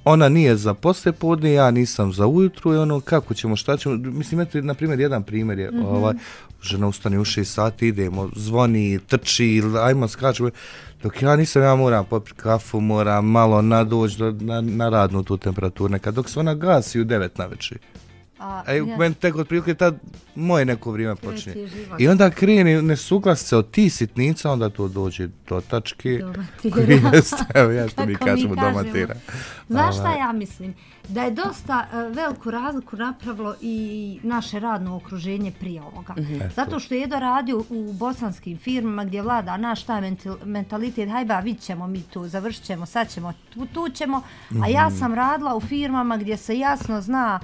ona 0.04 0.28
nije 0.28 0.56
za 0.56 0.74
posle 0.74 1.12
podne, 1.12 1.52
ja 1.52 1.70
nisam 1.70 2.12
za 2.12 2.26
ujutru 2.26 2.74
i 2.74 2.76
ono 2.76 3.00
kako 3.00 3.34
ćemo, 3.34 3.56
šta 3.56 3.76
ćemo, 3.76 3.96
mislim, 3.96 4.40
eto, 4.40 4.60
na 4.60 4.74
primjer, 4.74 5.00
jedan 5.00 5.22
primjer 5.22 5.58
je, 5.58 5.70
mm 5.70 5.74
-hmm. 5.74 5.86
ovaj, 5.86 6.14
žena 6.62 6.86
ustane 6.86 7.18
u 7.18 7.24
6 7.24 7.44
sati, 7.44 7.88
idemo, 7.88 8.28
zvoni, 8.36 8.98
trči, 9.06 9.62
ajmo, 9.82 10.08
skačemo, 10.08 10.50
dok 11.02 11.22
ja 11.22 11.36
nisam, 11.36 11.62
ja 11.62 11.74
moram 11.74 12.04
popiti 12.04 12.36
kafu, 12.36 12.80
moram 12.80 13.26
malo 13.26 13.62
nadoći 13.62 14.22
na, 14.22 14.60
na 14.60 14.88
radnu 14.88 15.22
tu 15.22 15.36
temperaturu, 15.36 15.88
nekad, 15.88 16.14
dok 16.14 16.28
se 16.28 16.40
ona 16.40 16.54
gasi 16.54 17.00
u 17.00 17.04
9 17.04 17.28
na 17.38 17.46
večer. 17.46 17.78
A, 18.40 18.62
e, 18.66 18.76
ja. 18.76 18.96
meni 18.96 19.14
tek 19.14 19.36
otprilike 19.36 19.74
tad 19.74 19.98
moje 20.34 20.64
neko 20.64 20.90
vrijeme 20.90 21.16
počne. 21.16 21.54
I 21.98 22.08
onda 22.08 22.30
kreni 22.30 22.82
nesuglasice 22.82 23.56
od 23.56 23.70
ti 23.70 23.90
sitnica, 23.90 24.50
onda 24.50 24.68
to 24.68 24.88
dođe 24.88 25.28
do 25.48 25.60
tačke. 25.60 26.20
Koji 26.72 27.02
evo 27.54 27.70
ja 27.70 27.88
što 27.88 28.06
mi 28.06 28.14
kažemo, 28.14 28.54
domatira. 28.54 29.14
Znaš 29.68 29.94
šta 29.94 30.14
ja 30.14 30.32
mislim? 30.32 30.74
Da 31.08 31.22
je 31.22 31.30
dosta 31.30 31.86
uh, 31.92 32.16
veliku 32.16 32.50
razliku 32.50 32.96
napravilo 32.96 33.54
i 33.60 34.18
naše 34.22 34.60
radno 34.60 34.96
okruženje 34.96 35.52
prije 35.60 35.82
ovoga. 35.82 36.12
Mm 36.12 36.20
-hmm. 36.20 36.54
Zato 36.56 36.78
što 36.78 36.94
je 36.94 37.04
Edo 37.04 37.18
radio 37.18 37.64
u 37.70 37.92
bosanskim 37.92 38.58
firmama 38.58 39.04
gdje 39.04 39.22
vlada 39.22 39.56
naš 39.56 39.82
taj 39.84 40.12
mentalitet, 40.44 41.10
hajba, 41.10 41.40
vidit 41.40 41.62
ćemo 41.62 41.86
mi 41.86 42.02
tu, 42.02 42.28
završit 42.28 42.64
ćemo, 42.64 42.86
sad 42.86 43.10
ćemo, 43.10 43.32
tu, 43.54 43.66
tu 43.66 43.88
ćemo. 43.88 44.22
A 44.64 44.68
ja 44.68 44.88
mhm. 44.88 44.96
sam 44.98 45.14
radila 45.14 45.56
u 45.56 45.60
firmama 45.60 46.16
gdje 46.16 46.36
se 46.36 46.58
jasno 46.58 47.00
zna 47.00 47.40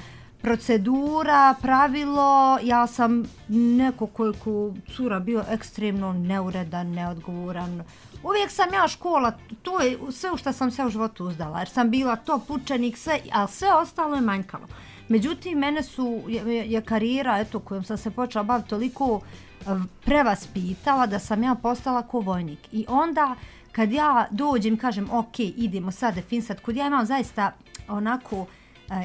procedura, 0.47 1.55
pravilo, 1.63 2.59
ja 2.63 2.87
sam 2.87 3.25
neko 3.49 4.07
koji 4.07 4.33
ko 4.45 4.75
cura 4.97 5.21
bio 5.21 5.45
ekstremno 5.51 6.13
neuredan, 6.13 6.91
neodgovoran. 6.91 7.83
Uvijek 8.23 8.51
sam 8.51 8.75
ja 8.75 8.89
škola, 8.89 9.33
to 9.63 9.81
je 9.81 9.99
sve 10.11 10.31
u 10.33 10.37
što 10.37 10.53
sam 10.53 10.71
se 10.71 10.85
u 10.85 10.91
životu 10.91 11.25
uzdala, 11.25 11.59
jer 11.59 11.69
sam 11.69 11.91
bila 11.91 12.17
to 12.17 12.39
pučenik, 12.39 12.97
sve, 12.97 13.21
ali 13.33 13.49
sve 13.49 13.75
ostalo 13.75 14.15
je 14.15 14.21
manjkalo. 14.21 14.67
Međutim, 15.09 15.59
mene 15.59 15.83
su, 15.83 16.23
je, 16.29 16.71
je 16.71 16.83
karijera, 16.83 17.39
eto, 17.39 17.61
kojom 17.61 17.85
sam 17.85 17.97
se 17.97 18.11
počela 18.11 18.45
baviti 18.45 18.71
toliko 18.71 19.21
eh, 19.21 19.65
prevaspitala 20.05 21.07
da 21.07 21.19
sam 21.19 21.43
ja 21.43 21.55
postala 21.55 22.03
ko 22.03 22.21
vojnik. 22.21 22.69
I 22.73 22.85
onda, 22.89 23.35
kad 23.73 23.93
ja 23.93 24.27
dođem, 24.31 24.77
kažem, 24.77 25.11
ok, 25.11 25.39
idemo 25.39 25.91
sad 25.91 26.15
definsat, 26.15 26.61
kod 26.61 26.77
ja 26.77 26.87
imam 26.87 27.07
zaista 27.07 27.53
onako, 27.89 28.47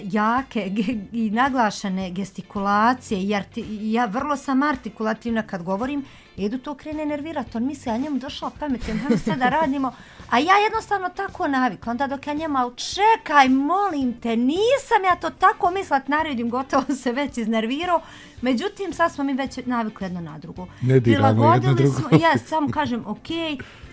jake 0.03 0.71
i 1.11 1.29
naglašene 1.29 2.11
gestikulacije, 2.11 3.23
jer 3.23 3.43
ti, 3.43 3.65
ja 3.81 4.05
vrlo 4.05 4.37
sam 4.37 4.63
artikulativna 4.63 5.43
kad 5.43 5.63
govorim, 5.63 6.05
Edu 6.37 6.57
to 6.57 6.75
krene 6.75 7.05
nervirati, 7.05 7.57
on 7.57 7.65
misli, 7.65 7.91
a 7.91 7.97
njemu 7.97 8.19
došla 8.19 8.51
pamet, 8.59 8.87
ja 8.87 9.17
sve 9.17 9.35
da 9.35 9.49
radimo, 9.49 9.93
a 10.29 10.39
ja 10.39 10.53
jednostavno 10.63 11.09
tako 11.09 11.47
navikla, 11.47 11.91
onda 11.91 12.07
dok 12.07 12.27
ja 12.27 12.33
njema, 12.33 12.71
čekaj, 12.75 13.49
molim 13.49 14.13
te, 14.21 14.37
nisam 14.37 15.03
ja 15.05 15.15
to 15.15 15.29
tako 15.29 15.71
mislat, 15.71 16.07
naredim, 16.07 16.49
gotovo 16.49 16.83
se 17.03 17.11
već 17.11 17.37
iznervirao, 17.37 18.01
međutim, 18.41 18.93
sad 18.93 19.13
smo 19.13 19.23
mi 19.23 19.33
već 19.33 19.59
navikli 19.65 20.05
jedno 20.05 20.21
na 20.21 20.37
drugo. 20.37 20.67
Ne 20.81 20.99
diramo 20.99 21.53
jedno 21.53 21.73
drugo. 21.73 21.99
Smo, 21.99 22.09
ja 22.11 22.37
samo 22.37 22.69
kažem, 22.71 23.03
ok, 23.05 23.29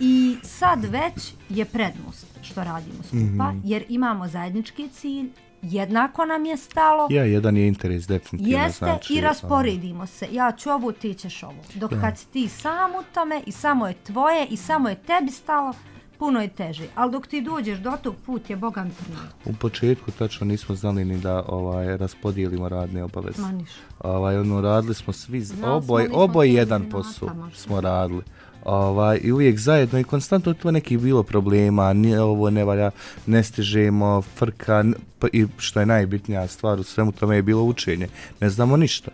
i 0.01 0.37
sad 0.43 0.85
već 0.85 1.33
je 1.49 1.65
prednost 1.65 2.27
što 2.43 2.65
radimo 2.65 3.03
skupa, 3.03 3.19
mm 3.19 3.39
-hmm. 3.39 3.61
jer 3.65 3.85
imamo 3.89 4.29
zajednički 4.29 4.89
cilj, 4.89 5.31
jednako 5.63 6.25
nam 6.25 6.45
je 6.45 6.57
stalo. 6.57 7.07
Ja, 7.11 7.25
jedan 7.25 7.57
je 7.57 7.69
interes, 7.69 8.07
definitivno. 8.07 8.59
Jeste, 8.59 8.79
znači, 8.79 9.15
i 9.15 9.21
rasporedimo 9.21 10.07
se. 10.07 10.29
Ja 10.33 10.53
ću 10.53 10.71
ovu, 10.71 10.93
ti 10.93 11.15
ćeš 11.15 11.43
ovu. 11.43 11.55
Dok 11.75 11.93
ja. 11.93 12.01
kad 12.01 12.19
si 12.19 12.27
ti 12.27 12.49
sam 12.49 12.91
u 12.93 13.03
tome 13.15 13.43
i 13.47 13.53
samo 13.53 13.87
je 13.87 13.95
tvoje 13.97 14.47
i 14.47 14.57
samo 14.57 14.89
je 14.89 14.95
tebi 14.97 15.31
stalo, 15.31 15.73
puno 16.19 16.41
je 16.41 16.49
teže. 16.49 16.85
Ali 16.95 17.13
dok 17.13 17.27
ti 17.27 17.41
dođeš 17.43 17.79
do 17.79 17.93
tog 17.93 18.15
put 18.17 18.51
je 18.51 18.57
Boga 18.57 18.85
mi 18.85 18.91
trnado. 18.93 19.29
U 19.45 19.53
početku 19.53 20.11
tačno 20.11 20.47
nismo 20.47 20.75
znali 20.75 21.05
ni 21.05 21.19
da 21.19 21.43
ovaj 21.43 21.97
raspodijelimo 21.97 22.69
radne 22.69 23.05
obaveze. 23.05 23.43
Ma 23.43 23.53
niš. 23.53 23.71
Ovaj 24.01 24.39
ono 24.39 24.61
radili 24.61 24.95
smo 24.95 25.13
svi 25.13 25.41
z- 25.41 25.47
Znali 25.47 25.63
smo, 25.63 25.95
oboj 25.95 26.09
oboj 26.15 26.51
jedan 26.51 26.91
posao 26.91 27.29
smo 27.55 27.81
radili. 27.81 28.23
Ovaj, 28.65 29.21
I 29.23 29.33
uvijek 29.33 29.59
zajedno 29.59 29.99
i 29.99 30.05
konstantno 30.05 30.55
tu 30.55 30.73
nekih 30.73 30.99
bilo 30.99 31.23
problema, 31.23 31.93
nije 31.93 32.21
ovo 32.21 32.51
ne 32.51 32.65
valja, 32.65 32.91
ne 33.27 33.45
stižemo, 33.45 34.23
frka 34.23 34.85
pa 35.19 35.29
i 35.33 35.47
što 35.59 35.81
je 35.81 35.87
najbitnija 35.87 36.47
stvar 36.47 36.81
u 36.81 36.83
svemu 36.83 37.13
tome 37.13 37.37
je 37.37 37.43
bilo 37.43 37.63
učenje. 37.63 38.09
Ne 38.41 38.51
znamo 38.51 38.77
ništa. 38.77 39.11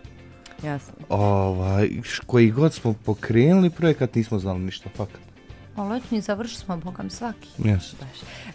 Jasno. 0.63 0.93
Ovaj, 1.09 1.89
koji 2.25 2.51
god 2.51 2.73
smo 2.73 2.93
pokrenuli 3.05 3.69
projekat 3.69 4.15
nismo 4.15 4.39
znali 4.39 4.59
ništa, 4.59 4.89
fakat. 4.95 5.24
Ali 5.75 5.97
eto 5.97 6.05
mi 6.11 6.21
završili 6.21 6.59
smo 6.59 6.77
Boga 6.77 7.03
mi 7.03 7.09
svaki. 7.09 7.49
Yes. 7.57 7.93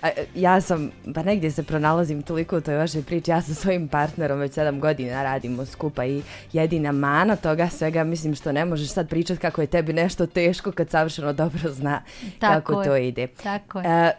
A, 0.03 0.09
e, 0.09 0.27
ja 0.35 0.61
sam, 0.61 0.91
pa 1.15 1.23
negdje 1.23 1.51
se 1.51 1.63
pronalazim 1.63 2.23
toliko 2.23 2.57
u 2.57 2.61
toj 2.61 2.77
vašoj 2.77 3.03
priči, 3.03 3.31
ja 3.31 3.43
sa 3.43 3.55
svojim 3.55 3.89
partnerom 3.89 4.39
već 4.39 4.53
sedam 4.53 4.81
godina 4.81 5.23
radimo 5.23 5.67
skupa 5.67 6.05
i 6.05 6.23
jedina 6.53 6.93
mana 6.93 7.37
toga 7.37 7.69
svega, 7.69 8.05
mislim 8.05 8.35
što 8.35 8.53
ne 8.53 8.65
možeš 8.65 8.89
sad 8.89 9.09
pričat 9.09 9.39
kako 9.39 9.61
je 9.61 9.67
tebi 9.67 9.93
nešto 9.93 10.27
teško 10.27 10.73
kad 10.73 10.91
savršeno 10.91 11.33
dobro 11.33 11.73
zna 11.73 12.03
Tako 12.39 12.67
kako 12.67 12.83
je. 12.83 12.89
to 12.89 12.97
ide. 12.97 13.27
Tako 13.27 13.81
je. 13.81 13.87
E, 13.87 14.13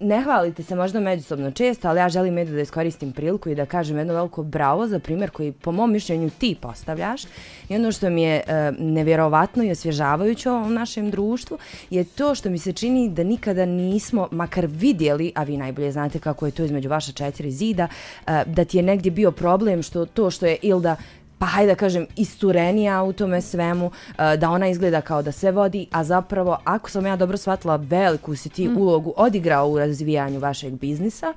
ne 0.00 0.22
hvalite 0.22 0.62
se 0.62 0.74
možda 0.74 1.00
međusobno 1.00 1.50
često, 1.50 1.88
ali 1.88 2.00
ja 2.00 2.08
želim 2.08 2.38
jedno 2.38 2.54
da 2.54 2.60
iskoristim 2.60 3.12
priliku 3.12 3.48
i 3.48 3.54
da 3.54 3.66
kažem 3.66 3.98
jedno 3.98 4.14
veliko 4.14 4.42
bravo 4.42 4.88
za 4.88 4.98
primjer 4.98 5.30
koji 5.30 5.52
po 5.52 5.72
mom 5.72 5.92
mišljenju 5.92 6.30
ti 6.38 6.56
postavljaš. 6.60 7.22
I 7.68 7.76
ono 7.76 7.92
što 7.92 8.10
mi 8.10 8.22
je 8.22 8.42
e, 8.46 8.72
nevjerovatno 8.78 9.64
i 9.64 9.70
osvježavajuće 9.70 10.50
u 10.50 10.54
ovom 10.54 10.74
našem 10.74 11.10
društvu 11.10 11.58
je 11.90 12.04
to 12.04 12.34
što 12.34 12.50
mi 12.50 12.58
se 12.58 12.72
čini 12.72 13.08
da 13.08 13.24
nikada 13.24 13.66
nismo 13.66 14.28
makar 14.30 14.66
vidjeli, 14.66 15.32
a 15.34 15.42
vi 15.42 15.56
najbolje 15.56 15.92
znate 15.92 16.18
kako 16.18 16.46
je 16.46 16.52
to 16.52 16.64
između 16.64 16.88
vaša 16.88 17.12
četiri 17.12 17.50
zida, 17.50 17.88
e, 18.26 18.44
da 18.46 18.64
ti 18.64 18.76
je 18.76 18.82
negdje 18.82 19.10
bio 19.10 19.32
problem 19.32 19.82
što 19.82 20.06
to 20.06 20.30
što 20.30 20.46
je 20.46 20.56
Ilda 20.62 20.96
pa 21.38 21.46
hajde 21.46 21.72
da 21.72 21.76
kažem, 21.76 22.06
isturenija 22.16 23.02
u 23.02 23.12
tome 23.12 23.40
svemu, 23.42 23.90
e, 24.18 24.36
da 24.36 24.50
ona 24.50 24.68
izgleda 24.68 25.00
kao 25.00 25.22
da 25.22 25.32
sve 25.32 25.52
vodi, 25.52 25.86
a 25.90 26.04
zapravo, 26.04 26.58
ako 26.64 26.90
sam 26.90 27.06
ja 27.06 27.16
dobro 27.16 27.36
shvatila, 27.36 27.76
veliku 27.76 28.36
si 28.36 28.48
ti 28.48 28.68
ulogu 28.76 29.12
odigrao 29.16 29.68
u 29.68 29.78
razvijanju 29.78 30.40
vašeg 30.40 30.74
biznisa, 30.74 31.34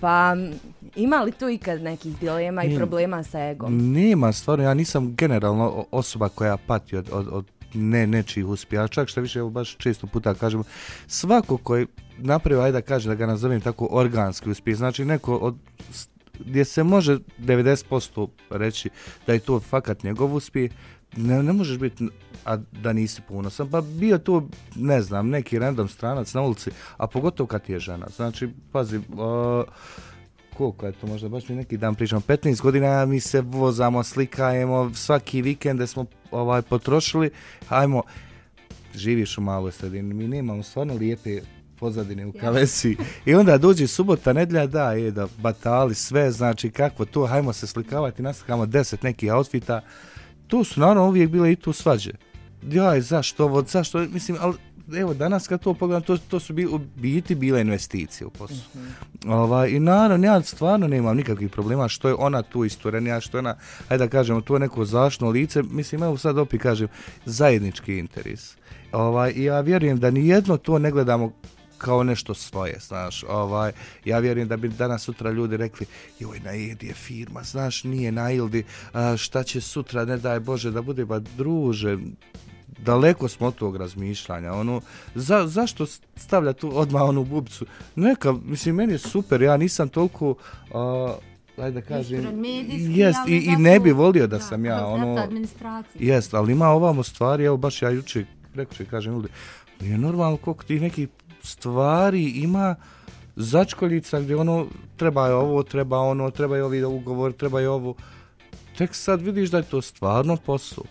pa 0.00 0.32
m, 0.36 0.52
ima 0.96 1.22
li 1.22 1.32
tu 1.32 1.48
ikad 1.48 1.82
nekih 1.82 2.18
dilema 2.18 2.64
i 2.64 2.76
problema 2.76 3.22
sa 3.22 3.48
egom? 3.48 3.92
Nema, 3.92 4.32
stvarno, 4.32 4.64
ja 4.64 4.74
nisam 4.74 5.14
generalno 5.14 5.84
osoba 5.90 6.28
koja 6.28 6.56
pati 6.56 6.96
od, 6.96 7.08
od, 7.12 7.28
od 7.32 7.44
ne 7.74 8.06
nečijih 8.06 8.46
uspjeha, 8.46 8.88
čak 8.88 9.08
što 9.08 9.20
više, 9.20 9.38
evo 9.38 9.50
baš 9.50 9.76
često 9.76 10.06
puta 10.06 10.34
kažemo, 10.34 10.64
svako 11.06 11.56
koji 11.56 11.86
napravio, 12.18 12.62
ajde 12.62 12.72
da 12.72 12.82
kaže 12.82 13.08
da 13.08 13.14
ga 13.14 13.26
nazovem 13.26 13.60
tako 13.60 13.88
organski 13.90 14.50
uspjeh, 14.50 14.76
znači 14.76 15.04
neko 15.04 15.36
od 15.36 15.54
gdje 16.38 16.64
se 16.64 16.82
može 16.82 17.18
90% 17.38 18.28
reći 18.50 18.90
da 19.26 19.32
je 19.32 19.38
to 19.38 19.60
fakat 19.60 20.02
njegov 20.02 20.34
uspjeh, 20.34 20.72
ne, 21.16 21.42
ne 21.42 21.52
možeš 21.52 21.78
biti 21.78 22.08
a 22.44 22.56
da 22.56 22.92
nisi 22.92 23.22
ponosan. 23.28 23.70
Pa 23.70 23.80
bio 23.80 24.18
to, 24.18 24.48
ne 24.76 25.02
znam, 25.02 25.28
neki 25.28 25.58
random 25.58 25.88
stranac 25.88 26.34
na 26.34 26.42
ulici, 26.42 26.70
a 26.96 27.06
pogotovo 27.06 27.46
kad 27.46 27.62
je 27.68 27.78
žena. 27.78 28.06
Znači, 28.16 28.48
pazi, 28.72 28.96
uh, 28.96 29.04
koliko 30.56 30.86
je 30.86 30.92
to 30.92 31.06
možda, 31.06 31.28
baš 31.28 31.48
mi 31.48 31.56
neki 31.56 31.76
dan 31.76 31.94
pričamo, 31.94 32.20
15 32.20 32.62
godina 32.62 33.06
mi 33.06 33.20
se 33.20 33.40
vozamo, 33.40 34.02
slikajemo, 34.02 34.90
svaki 34.94 35.42
vikend 35.42 35.88
smo 35.88 36.06
ovaj, 36.30 36.62
potrošili, 36.62 37.30
hajmo, 37.68 38.02
živiš 38.94 39.38
u 39.38 39.40
maloj 39.40 39.72
sredini, 39.72 40.14
mi 40.14 40.28
nemamo 40.28 40.62
stvarno 40.62 40.94
lijepe 40.94 41.40
pozadine 41.82 42.26
u 42.26 42.32
kavesi 42.32 42.96
i 43.24 43.34
onda 43.34 43.58
dođe 43.58 43.86
subota, 43.86 44.32
nedlja, 44.32 44.66
da, 44.66 44.92
je 44.92 45.10
da 45.10 45.26
batali 45.38 45.94
sve, 45.94 46.30
znači 46.30 46.70
kako 46.70 47.04
to, 47.04 47.26
hajmo 47.26 47.52
se 47.52 47.66
slikavati, 47.66 48.22
naslikamo 48.22 48.66
deset 48.66 49.02
nekih 49.02 49.32
outfita, 49.34 49.80
tu 50.46 50.64
su 50.64 50.80
naravno 50.80 51.08
uvijek 51.08 51.30
bile 51.30 51.52
i 51.52 51.56
tu 51.56 51.72
svađe. 51.72 52.12
Jaj, 52.70 53.00
zašto 53.00 53.44
ovo, 53.44 53.62
zašto, 53.62 53.98
mislim, 53.98 54.38
ali 54.40 54.54
evo 54.96 55.14
danas 55.14 55.48
kad 55.48 55.60
to 55.60 55.74
pogledam, 55.74 56.02
to, 56.02 56.16
to 56.16 56.40
su 56.40 56.52
bi, 56.52 56.66
u 56.66 56.78
biti 56.78 57.34
bile 57.34 57.60
investicije 57.60 58.26
u 58.26 58.30
poslu. 58.30 58.56
Ovaj, 59.26 59.70
I 59.70 59.80
naravno, 59.80 60.26
ja 60.26 60.42
stvarno 60.42 60.88
nemam 60.88 61.16
nikakvih 61.16 61.50
problema 61.50 61.88
što 61.88 62.08
je 62.08 62.14
ona 62.18 62.42
tu 62.42 62.64
isturenija, 62.64 63.20
što 63.20 63.36
je 63.36 63.38
ona, 63.38 63.56
ajde 63.88 64.04
da 64.04 64.10
kažemo, 64.10 64.40
to 64.40 64.54
je 64.54 64.60
neko 64.60 64.84
zašno 64.84 65.30
lice, 65.30 65.62
mislim, 65.62 66.02
evo 66.02 66.16
sad 66.16 66.38
opet 66.38 66.62
kažem, 66.62 66.88
zajednički 67.24 67.98
interes. 67.98 68.56
Ovaj, 68.92 69.32
I 69.36 69.44
ja 69.44 69.60
vjerujem 69.60 69.98
da 69.98 70.10
ni 70.10 70.28
jedno 70.28 70.56
to 70.56 70.78
ne 70.78 70.90
gledamo 70.90 71.32
kao 71.82 72.02
nešto 72.02 72.34
svoje, 72.34 72.78
znaš, 72.80 73.24
ovaj, 73.28 73.72
ja 74.04 74.18
vjerujem 74.18 74.48
da 74.48 74.56
bi 74.56 74.68
danas 74.68 75.02
sutra 75.02 75.30
ljudi 75.30 75.56
rekli, 75.56 75.86
joj, 76.18 76.40
na 76.40 76.52
Edi 76.52 76.86
je 76.86 76.94
firma, 76.94 77.42
znaš, 77.42 77.84
nije 77.84 78.12
na 78.12 78.30
Ildi, 78.30 78.64
a, 78.92 79.16
šta 79.16 79.42
će 79.42 79.60
sutra, 79.60 80.04
ne 80.04 80.16
daj 80.16 80.40
Bože, 80.40 80.70
da 80.70 80.82
bude, 80.82 81.04
ba 81.04 81.18
druže, 81.18 81.98
daleko 82.78 83.28
smo 83.28 83.46
od 83.46 83.54
tog 83.54 83.76
razmišljanja, 83.76 84.52
ono, 84.52 84.80
za, 85.14 85.46
zašto 85.46 85.86
stavlja 86.16 86.52
tu 86.52 86.78
odmah 86.78 87.02
onu 87.02 87.24
bubicu, 87.24 87.66
neka, 87.96 88.32
mislim, 88.44 88.74
meni 88.74 88.92
je 88.92 88.98
super, 88.98 89.42
ja 89.42 89.56
nisam 89.56 89.88
toliko, 89.88 90.34
ajde 91.56 91.80
da 91.80 91.86
kažem, 91.86 92.44
jest, 92.70 93.28
i, 93.28 93.36
i 93.36 93.56
ne 93.56 93.80
bi 93.80 93.92
volio 93.92 94.26
da 94.26 94.40
sam 94.40 94.64
ja, 94.64 94.86
ono. 94.86 95.14
Jest, 95.98 96.34
ali 96.34 96.52
ima 96.52 96.68
ovamo 96.68 97.02
stvari, 97.02 97.44
evo 97.44 97.56
baš 97.56 97.82
ja 97.82 97.90
juče, 97.90 98.24
prekuče 98.52 98.84
kažem 98.84 99.12
ljudi, 99.12 99.28
nije 99.80 99.98
normalno 99.98 100.36
koliko 100.36 100.64
tih 100.64 100.80
nekih 100.80 101.08
stvari 101.42 102.30
ima 102.30 102.74
začkoljica 103.36 104.20
gdje 104.20 104.36
ono, 104.36 104.66
treba 104.96 105.26
je 105.26 105.34
ovo, 105.34 105.62
treba 105.62 105.98
ono, 105.98 106.30
treba 106.30 106.56
je 106.56 106.64
ovi 106.64 106.84
ugovor, 106.84 107.32
treba 107.32 107.60
je 107.60 107.68
ovo. 107.68 107.94
Tek 108.78 108.94
sad 108.94 109.22
vidiš 109.22 109.50
da 109.50 109.56
je 109.56 109.62
to 109.62 109.82
stvarno 109.82 110.36
posao. 110.36 110.84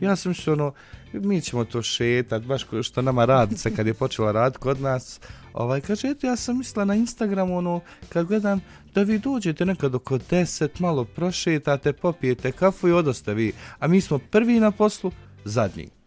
Ja 0.00 0.16
sam 0.16 0.34
što 0.34 0.52
ono, 0.52 0.72
mi 1.12 1.40
ćemo 1.40 1.64
to 1.64 1.82
šetat, 1.82 2.42
baš 2.42 2.66
što 2.82 3.02
nama 3.02 3.24
radica 3.24 3.70
kad 3.76 3.86
je 3.86 3.94
počela 3.94 4.32
rad 4.32 4.56
kod 4.56 4.80
nas, 4.80 5.20
ovaj, 5.52 5.80
kaže, 5.80 6.08
eto 6.08 6.26
ja 6.26 6.36
sam 6.36 6.58
mislila 6.58 6.84
na 6.84 6.94
Instagramu, 6.94 7.58
ono, 7.58 7.80
kad 8.08 8.26
gledam, 8.26 8.60
da 8.94 9.02
vi 9.02 9.18
dođete 9.18 9.66
nekad 9.66 9.94
oko 9.94 10.18
10, 10.18 10.68
malo 10.78 11.04
prošetate, 11.04 11.92
popijete 11.92 12.52
kafu 12.52 12.88
i 12.88 12.92
odoste 12.92 13.34
vi. 13.34 13.52
A 13.78 13.86
mi 13.86 14.00
smo 14.00 14.18
prvi 14.18 14.60
na 14.60 14.70
poslu, 14.70 15.12
zadnji 15.44 15.99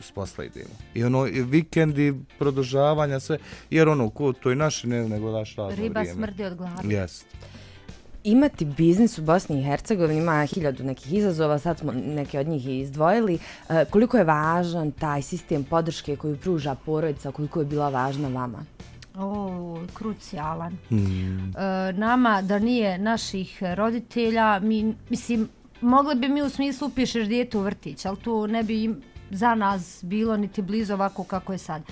s 0.00 0.12
posla 0.12 0.44
idemo. 0.44 0.74
I 0.94 1.04
ono, 1.04 1.26
i 1.26 1.42
vikendi, 1.42 2.14
produžavanja, 2.38 3.20
sve, 3.20 3.38
jer 3.70 3.88
ono, 3.88 4.10
ko, 4.10 4.32
to 4.32 4.50
je 4.50 4.56
naše, 4.56 4.88
ne, 4.88 5.08
nego 5.08 5.30
naš 5.30 5.56
radno 5.56 5.76
Riba 5.76 6.00
vrijeme. 6.00 6.16
smrdi 6.16 6.44
od 6.44 6.54
glave. 6.54 6.74
Jest. 6.84 7.26
Imati 8.24 8.64
biznis 8.64 9.18
u 9.18 9.22
Bosni 9.22 9.60
i 9.60 9.64
Hercegovini 9.64 10.20
ima 10.20 10.46
hiljadu 10.46 10.84
nekih 10.84 11.12
izazova, 11.12 11.58
sad 11.58 11.78
smo 11.78 11.92
neke 11.92 12.38
od 12.40 12.48
njih 12.48 12.66
i 12.66 12.78
izdvojili. 12.78 13.38
E, 13.68 13.84
koliko 13.90 14.16
je 14.18 14.24
važan 14.24 14.90
taj 14.90 15.22
sistem 15.22 15.64
podrške 15.64 16.16
koju 16.16 16.36
pruža 16.36 16.74
porodica, 16.74 17.32
koliko 17.32 17.60
je 17.60 17.66
bila 17.66 17.88
važna 17.88 18.28
vama? 18.28 18.64
O, 19.18 19.78
krucijalan. 19.94 20.76
Hmm. 20.88 21.52
E, 21.56 21.92
nama 21.92 22.42
da 22.42 22.58
nije 22.58 22.98
naših 22.98 23.62
roditelja, 23.74 24.58
mi, 24.58 24.94
mislim, 25.10 25.48
mogli 25.80 26.14
bi 26.14 26.28
mi 26.28 26.42
u 26.42 26.48
smislu 26.48 26.88
upišeš 26.88 27.28
dijete 27.28 27.58
u 27.58 27.60
vrtić, 27.60 28.04
ali 28.04 28.16
to 28.16 28.46
ne 28.46 28.62
bi 28.62 28.84
im 28.84 29.02
za 29.30 29.54
nas 29.54 30.04
bilo 30.04 30.36
niti 30.36 30.62
blizu 30.62 30.94
ovako 30.94 31.24
kako 31.24 31.52
je 31.52 31.58
sad. 31.58 31.82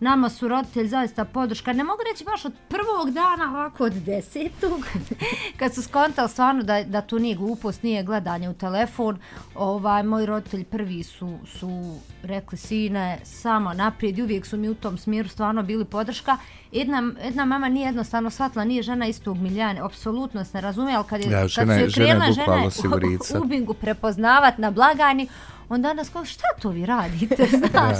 Nama 0.00 0.30
su 0.30 0.48
roditelji 0.48 0.88
zaista 0.88 1.24
podrška, 1.24 1.72
ne 1.72 1.84
mogu 1.84 1.98
reći 2.12 2.24
baš 2.24 2.44
od 2.44 2.52
prvog 2.68 3.10
dana, 3.10 3.50
ovako 3.50 3.84
od 3.84 3.92
desetog, 3.92 4.86
kad 5.58 5.74
su 5.74 5.82
skontali 5.82 6.28
stvarno 6.28 6.62
da, 6.62 6.82
da 6.82 7.00
tu 7.00 7.18
nije 7.18 7.36
glupost, 7.36 7.82
nije 7.82 8.02
gledanje 8.02 8.48
u 8.48 8.54
telefon, 8.54 9.18
ovaj, 9.54 10.02
moji 10.02 10.26
roditelji 10.26 10.64
prvi 10.64 11.02
su, 11.02 11.38
su 11.46 11.96
rekli 12.26 12.58
sine, 12.58 13.18
samo 13.24 13.72
naprijed 13.72 14.18
i 14.18 14.22
uvijek 14.22 14.46
su 14.46 14.56
mi 14.56 14.68
u 14.68 14.74
tom 14.74 14.98
smjeru 14.98 15.28
stvarno 15.28 15.62
bili 15.62 15.84
podrška. 15.84 16.36
Jedna, 16.72 17.12
jedna 17.24 17.44
mama 17.44 17.68
nije 17.68 17.86
jednostavno 17.86 18.30
shvatila, 18.30 18.64
nije 18.64 18.82
žena 18.82 19.06
istog 19.06 19.38
miljana, 19.38 19.84
apsolutno 19.86 20.44
se 20.44 20.50
ne 20.54 20.60
razumije, 20.60 20.96
ali 20.96 21.04
kad, 21.04 21.20
je, 21.20 21.26
Ja, 21.26 21.40
kad 21.40 21.48
žena 21.48 21.74
su 21.74 21.80
je- 21.80 21.82
je 21.82 21.88
žena 21.88 22.24
je 22.24 22.32
krenula 22.34 22.58
žena 22.58 22.70
sigurica. 22.72 23.38
u, 23.38 23.42
u 23.42 23.46
bingu 23.48 23.74
prepoznavat 23.74 24.58
na 24.58 24.70
blagajni, 24.70 25.28
on 25.68 25.82
danas 25.82 26.08
kao 26.08 26.24
šta 26.24 26.46
to 26.60 26.68
vi 26.70 26.86
radite, 26.86 27.46
znaš? 27.62 27.96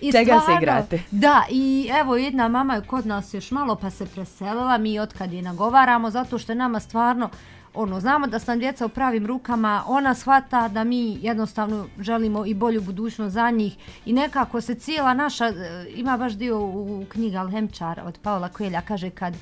I 0.00 0.12
Čega 0.12 0.40
se 0.40 0.52
igrate? 0.54 1.02
Da, 1.10 1.42
i 1.50 1.90
evo 1.92 2.16
jedna 2.16 2.48
mama 2.48 2.74
je 2.74 2.80
kod 2.82 3.06
nas 3.06 3.34
još 3.34 3.50
malo 3.50 3.74
pa 3.76 3.90
se 3.90 4.06
preselila, 4.06 4.78
mi 4.78 4.98
otkad 4.98 5.32
je 5.32 5.42
nagovaramo, 5.42 6.10
zato 6.10 6.38
što 6.38 6.52
je 6.52 6.56
nama 6.56 6.80
stvarno, 6.80 7.30
ono, 7.74 8.00
znamo 8.00 8.26
da 8.26 8.38
sam 8.38 8.58
djeca 8.58 8.86
u 8.86 8.88
pravim 8.88 9.26
rukama, 9.26 9.84
ona 9.86 10.14
shvata 10.14 10.68
da 10.68 10.84
mi 10.84 11.18
jednostavno 11.22 11.86
želimo 11.98 12.46
i 12.46 12.54
bolju 12.54 12.80
budućnost 12.80 13.34
za 13.34 13.50
njih 13.50 13.76
i 14.06 14.12
nekako 14.12 14.60
se 14.60 14.74
cijela 14.74 15.14
naša, 15.14 15.46
e, 15.46 15.86
ima 15.94 16.16
baš 16.16 16.32
dio 16.32 16.60
u 16.60 17.04
knjiga 17.08 17.38
Alhemčar 17.38 18.00
od 18.04 18.18
Paula 18.22 18.48
Kojelja, 18.48 18.80
kaže 18.80 19.10
kad 19.10 19.34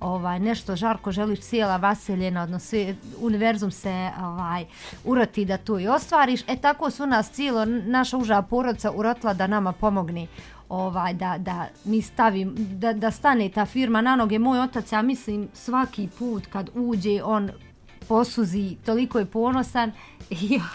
ovaj 0.00 0.38
nešto 0.40 0.76
žarko 0.76 1.12
želiš 1.12 1.40
cijela 1.40 1.76
vaseljena, 1.76 2.42
odnosno 2.42 2.68
sve, 2.68 2.94
univerzum 3.20 3.70
se 3.70 4.10
ovaj 4.20 4.64
uroti 5.04 5.44
da 5.44 5.56
to 5.56 5.78
i 5.78 5.88
ostvariš. 5.88 6.40
E 6.46 6.56
tako 6.56 6.90
su 6.90 7.06
nas 7.06 7.30
cijelo 7.30 7.64
naša 7.64 8.16
uža 8.16 8.42
porodica 8.42 8.90
urotila 8.90 9.34
da 9.34 9.46
nama 9.46 9.72
pomogni 9.72 10.28
ovaj, 10.68 11.14
da, 11.14 11.38
da 11.38 11.66
mi 11.84 12.02
stavim, 12.02 12.54
da, 12.56 12.92
da 12.92 13.10
stane 13.10 13.48
ta 13.48 13.66
firma 13.66 14.00
na 14.00 14.16
noge. 14.16 14.38
Moj 14.38 14.60
otac, 14.60 14.92
ja 14.92 15.02
mislim, 15.02 15.48
svaki 15.54 16.08
put 16.18 16.46
kad 16.46 16.70
uđe, 16.74 17.22
on 17.22 17.50
posuzi, 18.08 18.76
toliko 18.86 19.18
je 19.18 19.24
ponosan 19.24 19.92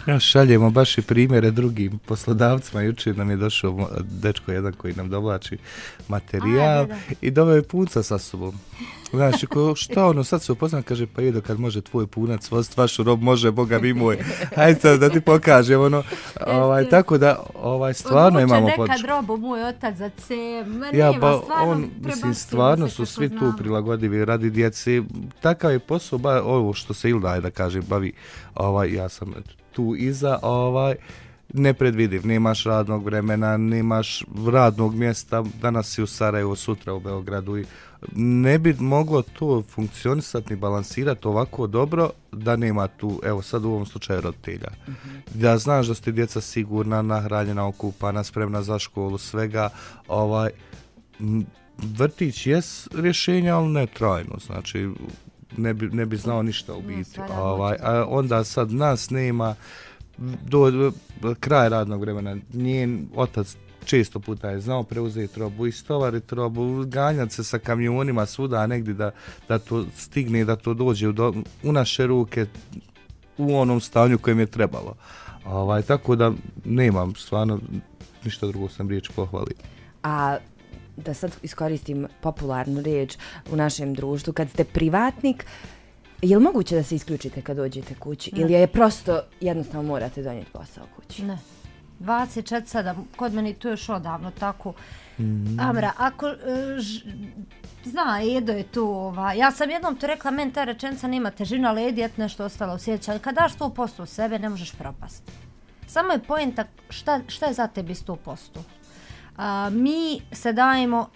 ja 0.08 0.20
šaljemo 0.20 0.70
baš 0.70 0.98
i 0.98 1.02
primjere 1.02 1.52
drugim 1.52 2.00
poslodavcima. 2.06 2.82
Juče 2.82 3.14
nam 3.14 3.30
je 3.30 3.36
došao 3.36 3.90
dečko 4.02 4.52
jedan 4.52 4.74
koji 4.74 4.94
nam 4.94 5.10
dovlači 5.10 5.58
materijal 6.08 6.82
A, 6.82 6.86
da, 6.86 6.94
da. 6.94 7.16
i 7.22 7.32
doveo 7.32 7.56
je 7.56 7.64
punca 7.64 8.04
sa 8.04 8.18
sobom. 8.18 8.60
Znaš, 9.14 9.46
ko, 9.50 9.76
šta 9.76 10.08
ono, 10.08 10.24
sad 10.24 10.42
se 10.44 10.52
upoznam, 10.52 10.84
kaže, 10.84 11.08
pa 11.08 11.22
jedo 11.22 11.42
kad 11.42 11.60
može 11.60 11.82
tvoj 11.82 12.08
punac 12.08 12.52
vozt 12.52 12.78
vašu 12.78 13.04
rob, 13.04 13.22
može, 13.22 13.52
Boga 13.52 13.80
mi 13.80 13.94
moj. 13.94 14.18
Hajde 14.56 14.80
sad 14.80 15.00
da 15.00 15.10
ti 15.10 15.22
pokažem, 15.22 15.82
ono, 15.82 16.04
ovaj, 16.48 16.90
tako 16.90 17.18
da, 17.18 17.44
ovaj, 17.62 17.94
stvarno 17.94 18.40
Odluče 18.40 18.44
imamo 18.44 18.68
podršku. 18.76 18.82
nekad 18.88 19.10
robo, 19.10 19.38
moj 19.38 19.64
otac 19.64 19.96
za 19.96 20.10
ce, 20.10 20.64
ma 20.68 20.86
ja, 20.86 21.12
nema, 21.12 21.20
ba, 21.20 21.40
stvarno, 21.44 21.72
on, 21.72 21.90
mislim, 22.02 22.34
stvarno 22.34 22.90
su 22.90 23.06
svi 23.06 23.28
znam. 23.28 23.40
tu 23.40 23.58
prilagodivi 23.58 24.26
radi 24.26 24.50
djece. 24.50 25.02
Takav 25.42 25.72
je 25.72 25.80
posao, 25.80 26.20
ba, 26.20 26.44
ovo 26.44 26.74
što 26.74 26.94
se 26.94 27.10
Ilda, 27.10 27.40
da 27.40 27.52
kažem, 27.52 27.84
bavi, 27.90 28.14
ovaj, 28.56 28.94
ja 28.94 29.10
sam 29.10 29.34
tu 29.74 29.96
iza, 29.98 30.40
ovaj, 30.42 30.96
nepredvidiv, 31.54 32.28
nemaš 32.28 32.64
radnog 32.64 33.06
vremena, 33.06 33.58
nemaš 33.58 34.24
radnog 34.48 34.96
mjesta, 34.96 35.44
danas 35.62 35.94
si 35.94 36.04
u 36.04 36.08
Sarajevu, 36.08 36.56
sutra 36.56 36.94
u 36.94 37.00
Beogradu 37.00 37.58
i 37.58 37.66
ne 38.16 38.60
bi 38.60 38.76
moglo 38.80 39.22
to 39.22 39.64
funkcionisati 39.70 40.54
ni 40.54 40.60
balansirati 40.60 41.28
ovako 41.28 41.68
dobro 41.68 42.10
da 42.32 42.56
nema 42.56 42.88
tu, 42.88 43.22
evo 43.24 43.42
sad 43.42 43.66
u 43.66 43.70
ovom 43.70 43.86
slučaju 43.86 44.22
roditelja. 44.22 44.70
Mm 44.88 44.92
-hmm. 44.92 45.22
Da 45.34 45.58
znaš 45.58 45.88
da 45.88 45.94
ste 45.94 46.12
djeca 46.12 46.42
sigurna, 46.42 47.02
nahranjena, 47.02 47.68
okupana, 47.68 48.24
spremna 48.24 48.62
za 48.62 48.80
školu, 48.80 49.18
svega, 49.18 49.70
ovaj, 50.08 50.50
vrtić 51.78 52.48
je 52.48 52.62
rješenje, 52.96 53.50
ali 53.50 53.68
ne 53.68 53.88
trajno, 53.88 54.38
znači 54.46 54.90
ne 55.58 55.74
bi, 55.74 55.88
ne 55.88 56.06
bi 56.06 56.18
znao 56.18 56.44
ništa 56.44 56.74
u 56.74 56.82
biti. 56.82 57.20
Ovaj, 57.38 57.76
a 57.82 58.06
onda 58.10 58.44
sad 58.44 58.72
nas 58.72 59.10
nema 59.10 59.56
do, 60.46 60.92
do 61.22 61.36
kraja 61.40 61.68
radnog 61.68 62.02
vremena, 62.02 62.38
njen 62.54 63.08
otac 63.16 63.58
često 63.86 64.20
puta 64.20 64.50
je 64.50 64.60
znao 64.60 64.84
preuzeti 64.84 65.40
robu 65.40 65.68
i 65.68 65.72
stovariti 65.72 66.36
robu, 66.36 66.86
ganjati 66.86 67.34
se 67.34 67.44
sa 67.44 67.60
kamionima 67.60 68.26
svuda 68.26 68.68
negdje 68.68 68.94
da, 68.94 69.12
da 69.48 69.60
to 69.60 69.86
stigne, 69.96 70.46
da 70.46 70.56
to 70.56 70.74
dođe 70.74 71.08
u, 71.08 71.12
do, 71.12 71.34
u 71.64 71.72
naše 71.72 72.08
ruke 72.08 72.46
u 73.38 73.58
onom 73.58 73.82
stanju 73.82 74.18
kojem 74.18 74.40
je 74.40 74.46
trebalo. 74.46 74.96
Ovaj, 75.46 75.82
tako 75.82 76.16
da 76.16 76.32
nemam 76.66 77.16
stvarno 77.16 77.60
ništa 78.24 78.48
drugo 78.48 78.70
sam 78.70 78.90
riječ 78.90 79.10
pohvali. 79.16 79.54
A 80.04 80.38
da 80.98 81.14
sad 81.14 81.32
iskoristim 81.42 82.08
popularnu 82.22 82.82
riječ 82.82 83.18
u 83.52 83.56
našem 83.56 83.94
društvu, 83.94 84.34
kad 84.34 84.50
ste 84.50 84.64
privatnik, 84.64 85.46
je 86.22 86.38
li 86.38 86.44
moguće 86.44 86.76
da 86.76 86.84
se 86.84 86.96
isključite 86.96 87.42
kad 87.42 87.58
dođete 87.58 87.96
kući? 87.96 88.36
Ne. 88.36 88.42
Ili 88.42 88.54
je 88.54 88.68
prosto 88.68 89.22
jednostavno 89.42 89.88
morate 89.88 90.24
donijeti 90.24 90.52
posao 90.52 90.86
kući? 90.96 91.24
Ne. 91.24 91.38
24-7, 92.00 92.96
kod 93.16 93.34
meni 93.34 93.54
to 93.54 93.70
još 93.70 93.90
odavno 93.90 94.32
tako. 94.32 94.74
Mm. 95.18 95.60
Amra, 95.60 95.92
ako 95.98 96.26
uh, 96.26 96.34
ž, 96.80 97.02
zna, 97.86 98.22
Edo 98.38 98.52
je 98.52 98.64
tu, 98.64 98.84
ova, 98.84 99.34
ja 99.34 99.52
sam 99.52 99.70
jednom 99.70 99.96
to 99.96 100.08
rekla, 100.08 100.32
men 100.32 100.52
ta 100.52 100.64
rečenca 100.64 101.08
nema 101.08 101.32
težina, 101.32 101.70
ali 101.70 101.88
Edijet 101.88 102.18
nešto 102.18 102.46
ostalo 102.46 102.74
osjeća, 102.74 103.12
ali 103.12 103.20
kad 103.20 103.36
daš 103.36 103.58
100% 103.58 104.02
u 104.02 104.06
sebe, 104.06 104.40
ne 104.40 104.50
možeš 104.50 104.72
propasti. 104.72 105.32
Samo 105.88 106.12
je 106.12 106.20
pojenta 106.20 106.66
šta, 106.90 107.20
šta 107.28 107.46
je 107.46 107.54
za 107.54 107.68
tebi 107.68 107.94
100%. 107.94 108.38
Uh, 109.38 109.74
mi 109.74 110.22
se 110.32 110.54
dajemo 110.54 111.10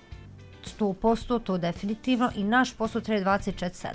100%, 0.80 1.44
to 1.44 1.58
definitivno, 1.58 2.32
i 2.36 2.44
naš 2.44 2.74
posao 2.74 3.02
treba 3.02 3.38
24-7. 3.38 3.88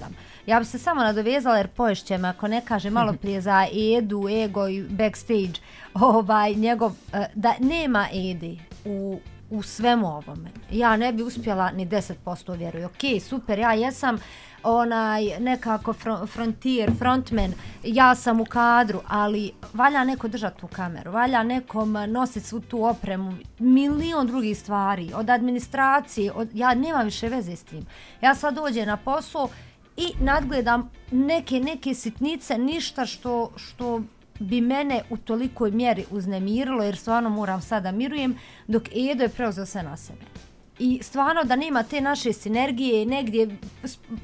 Ja 0.46 0.58
bi 0.58 0.64
se 0.64 0.78
samo 0.78 1.02
nadovezala 1.02 1.56
jer 1.56 1.68
poješće 1.68 2.18
me, 2.18 2.28
ako 2.28 2.48
ne 2.48 2.62
kaže 2.64 2.90
malo 2.90 3.12
prije 3.22 3.40
za 3.40 3.66
Edu, 3.98 4.28
Ego 4.28 4.68
i 4.68 4.82
backstage, 4.82 5.60
ovaj, 5.94 6.54
njegov, 6.54 6.92
eh, 7.12 7.26
da 7.34 7.54
nema 7.60 8.08
Edi 8.12 8.60
u, 8.84 9.20
u 9.50 9.62
svemu 9.62 10.06
ovome. 10.06 10.50
Ja 10.70 10.96
ne 10.96 11.12
bi 11.12 11.22
uspjela 11.22 11.70
ni 11.70 11.86
10% 11.86 12.56
vjeruju. 12.56 12.86
Ok, 12.86 13.22
super, 13.22 13.58
ja 13.58 13.72
jesam 13.72 14.18
onaj 14.64 15.40
nekako 15.40 15.94
frontier, 16.26 16.90
frontman, 16.98 17.52
ja 17.84 18.14
sam 18.14 18.40
u 18.40 18.44
kadru, 18.44 19.00
ali 19.08 19.52
valja 19.72 20.04
neko 20.04 20.28
držati 20.28 20.60
tu 20.60 20.66
kameru, 20.66 21.12
valja 21.12 21.42
nekom 21.42 21.96
eh, 21.96 22.06
nositi 22.06 22.46
svu 22.46 22.60
tu 22.60 22.84
opremu, 22.84 23.34
milion 23.58 24.26
drugih 24.26 24.58
stvari, 24.58 25.12
od 25.14 25.30
administracije, 25.30 26.32
od, 26.32 26.48
ja 26.54 26.74
nemam 26.74 27.04
više 27.04 27.28
veze 27.28 27.56
s 27.56 27.62
tim. 27.64 27.86
Ja 28.20 28.34
sad 28.34 28.54
dođem 28.54 28.86
na 28.86 28.96
posao 28.96 29.48
i 29.96 30.06
nadgledam 30.20 30.90
neke, 31.10 31.60
neke 31.60 31.94
sitnice, 31.94 32.58
ništa 32.58 33.06
što, 33.06 33.50
što 33.56 34.02
bi 34.38 34.60
mene 34.60 35.02
u 35.10 35.16
tolikoj 35.16 35.70
mjeri 35.70 36.04
uznemirilo, 36.10 36.82
jer 36.82 36.96
stvarno 36.96 37.30
moram 37.30 37.62
sada 37.62 37.92
mirujem, 37.92 38.38
dok 38.66 38.82
Edo 38.88 39.22
je 39.22 39.28
preuzeo 39.28 39.66
sve 39.66 39.82
na 39.82 39.96
sebe 39.96 40.51
i 40.78 41.00
stvarno 41.02 41.44
da 41.44 41.56
nema 41.56 41.82
te 41.82 42.00
naše 42.00 42.32
sinergije 42.32 43.06
negdje 43.06 43.56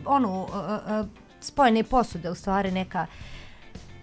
ono 0.05 0.43
uh, 0.43 0.49
uh, 0.49 1.07
spojene 1.41 1.85
posude 1.85 2.31
u 2.31 2.35
stvari 2.35 2.71
neka 2.71 3.07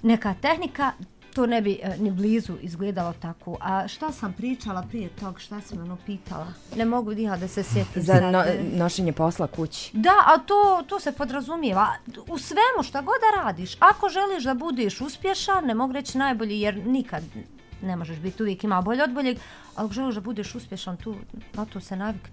neka 0.02 0.36
tehnika 0.42 0.92
to 1.34 1.46
ne 1.46 1.62
bi 1.62 1.80
uh, 1.84 2.02
ni 2.02 2.12
blizu 2.12 2.54
izgledalo 2.62 3.14
tako. 3.22 3.58
A 3.62 3.88
šta 3.88 4.12
sam 4.12 4.34
pričala 4.34 4.84
prije 4.90 5.10
tog, 5.10 5.40
šta 5.40 5.62
sam 5.62 5.82
ono 5.82 5.98
pitala? 6.06 6.48
Ne 6.76 6.86
mogu 6.86 7.14
diha 7.14 7.38
da 7.38 7.48
se 7.48 7.64
sjetim. 7.64 8.02
Za 8.02 8.32
no, 8.32 8.44
nošenje 8.74 9.14
posla 9.14 9.48
kući. 9.48 9.92
Da, 9.94 10.14
a 10.26 10.38
to, 10.38 10.84
to 10.88 11.00
se 11.00 11.12
podrazumijeva. 11.12 11.88
U 12.28 12.38
svemu 12.38 12.84
šta 12.84 13.02
god 13.02 13.16
da 13.22 13.44
radiš, 13.44 13.76
ako 13.80 14.10
želiš 14.10 14.44
da 14.44 14.54
budeš 14.54 15.02
uspješan, 15.02 15.66
ne 15.66 15.76
mogu 15.76 15.94
reći 15.94 16.18
najbolji 16.18 16.60
jer 16.60 16.86
nikad 16.86 17.24
ne 17.82 17.96
možeš 17.96 18.18
biti 18.18 18.44
uvijek 18.44 18.64
ima 18.64 18.82
bolje 18.82 19.04
od 19.04 19.14
boljeg, 19.14 19.38
ali 19.76 19.94
želiš 19.94 20.16
da 20.16 20.22
budeš 20.22 20.56
uspješan, 20.56 20.98
tu, 20.98 21.16
na 21.54 21.66
to 21.66 21.80
se 21.80 21.96
navikne. 21.96 22.30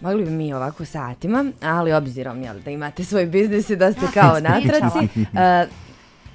Mogli 0.00 0.24
bi 0.24 0.30
mi 0.30 0.54
ovako 0.54 0.84
satima, 0.84 1.44
ali 1.62 1.92
obzirom 1.92 2.42
jel, 2.42 2.60
da 2.64 2.70
imate 2.70 3.04
svoj 3.04 3.26
biznis 3.26 3.70
i 3.70 3.76
da 3.76 3.92
ste 3.92 4.06
kao 4.14 4.40
na 4.40 4.60
traci, 4.60 4.98
uh, 5.16 5.72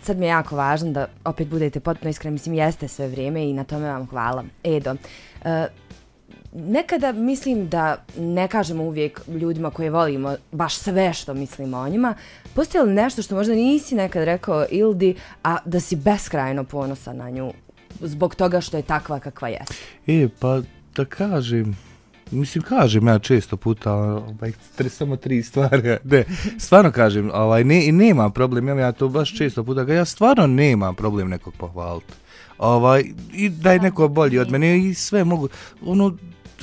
sad 0.02 0.18
mi 0.18 0.26
je 0.26 0.30
jako 0.30 0.56
važno 0.56 0.92
da 0.92 1.08
opet 1.26 1.48
budete 1.48 1.80
potpuno 1.80 2.10
iskreni, 2.10 2.34
mislim 2.34 2.56
jeste 2.56 2.88
sve 2.88 3.08
vrijeme 3.08 3.50
i 3.50 3.54
na 3.54 3.64
tome 3.64 3.88
vam 3.88 4.08
hvala. 4.08 4.44
Edo, 4.64 4.92
uh, 4.92 5.48
nekada 6.54 7.12
mislim 7.12 7.70
da 7.70 7.98
ne 8.18 8.48
kažemo 8.48 8.84
uvijek 8.84 9.22
ljudima 9.28 9.72
koje 9.72 9.90
volimo 9.90 10.36
baš 10.52 10.76
sve 10.76 11.14
što 11.14 11.34
mislimo 11.34 11.78
o 11.78 11.90
njima, 11.90 12.16
postoje 12.56 12.84
li 12.84 12.94
nešto 12.94 13.22
što 13.22 13.36
možda 13.36 13.54
nisi 13.54 13.96
nekad 13.96 14.24
rekao 14.24 14.66
Ildi, 14.70 15.16
a 15.44 15.58
da 15.66 15.80
si 15.80 15.96
beskrajno 15.96 16.64
ponosan 16.64 17.18
na 17.18 17.30
nju 17.30 17.52
zbog 18.04 18.36
toga 18.36 18.62
što 18.62 18.78
je 18.78 18.84
takva 18.84 19.20
kakva 19.20 19.48
je? 19.48 19.62
E, 20.08 20.28
pa 20.40 20.62
da 20.96 21.06
kažem, 21.06 21.78
mislim 22.32 22.64
kažem 22.64 23.08
ja 23.08 23.20
često 23.20 23.58
puta 23.58 23.94
ovaj 23.94 24.52
tre, 24.76 24.90
samo 24.90 25.16
tri 25.16 25.44
stvari 25.44 25.98
ne 26.04 26.24
stvarno 26.58 26.92
kažem 26.92 27.32
ovaj 27.34 27.64
ne 27.64 27.92
nema 27.92 28.30
problem 28.30 28.68
ja, 28.68 28.76
ja 28.76 28.92
to 28.92 29.10
baš 29.10 29.38
često 29.38 29.64
puta 29.64 29.94
ja 29.94 30.06
stvarno 30.06 30.48
nema 30.48 30.94
problem 30.94 31.30
nekog 31.30 31.54
pohvaliti 31.54 32.14
ovaj 32.58 33.04
i 33.34 33.50
da 33.50 33.72
je 33.72 33.80
neko 33.80 34.08
bolji 34.08 34.40
od 34.40 34.52
mene 34.52 34.78
i 34.90 34.94
sve 34.94 35.24
mogu 35.24 35.50
ono 35.86 36.18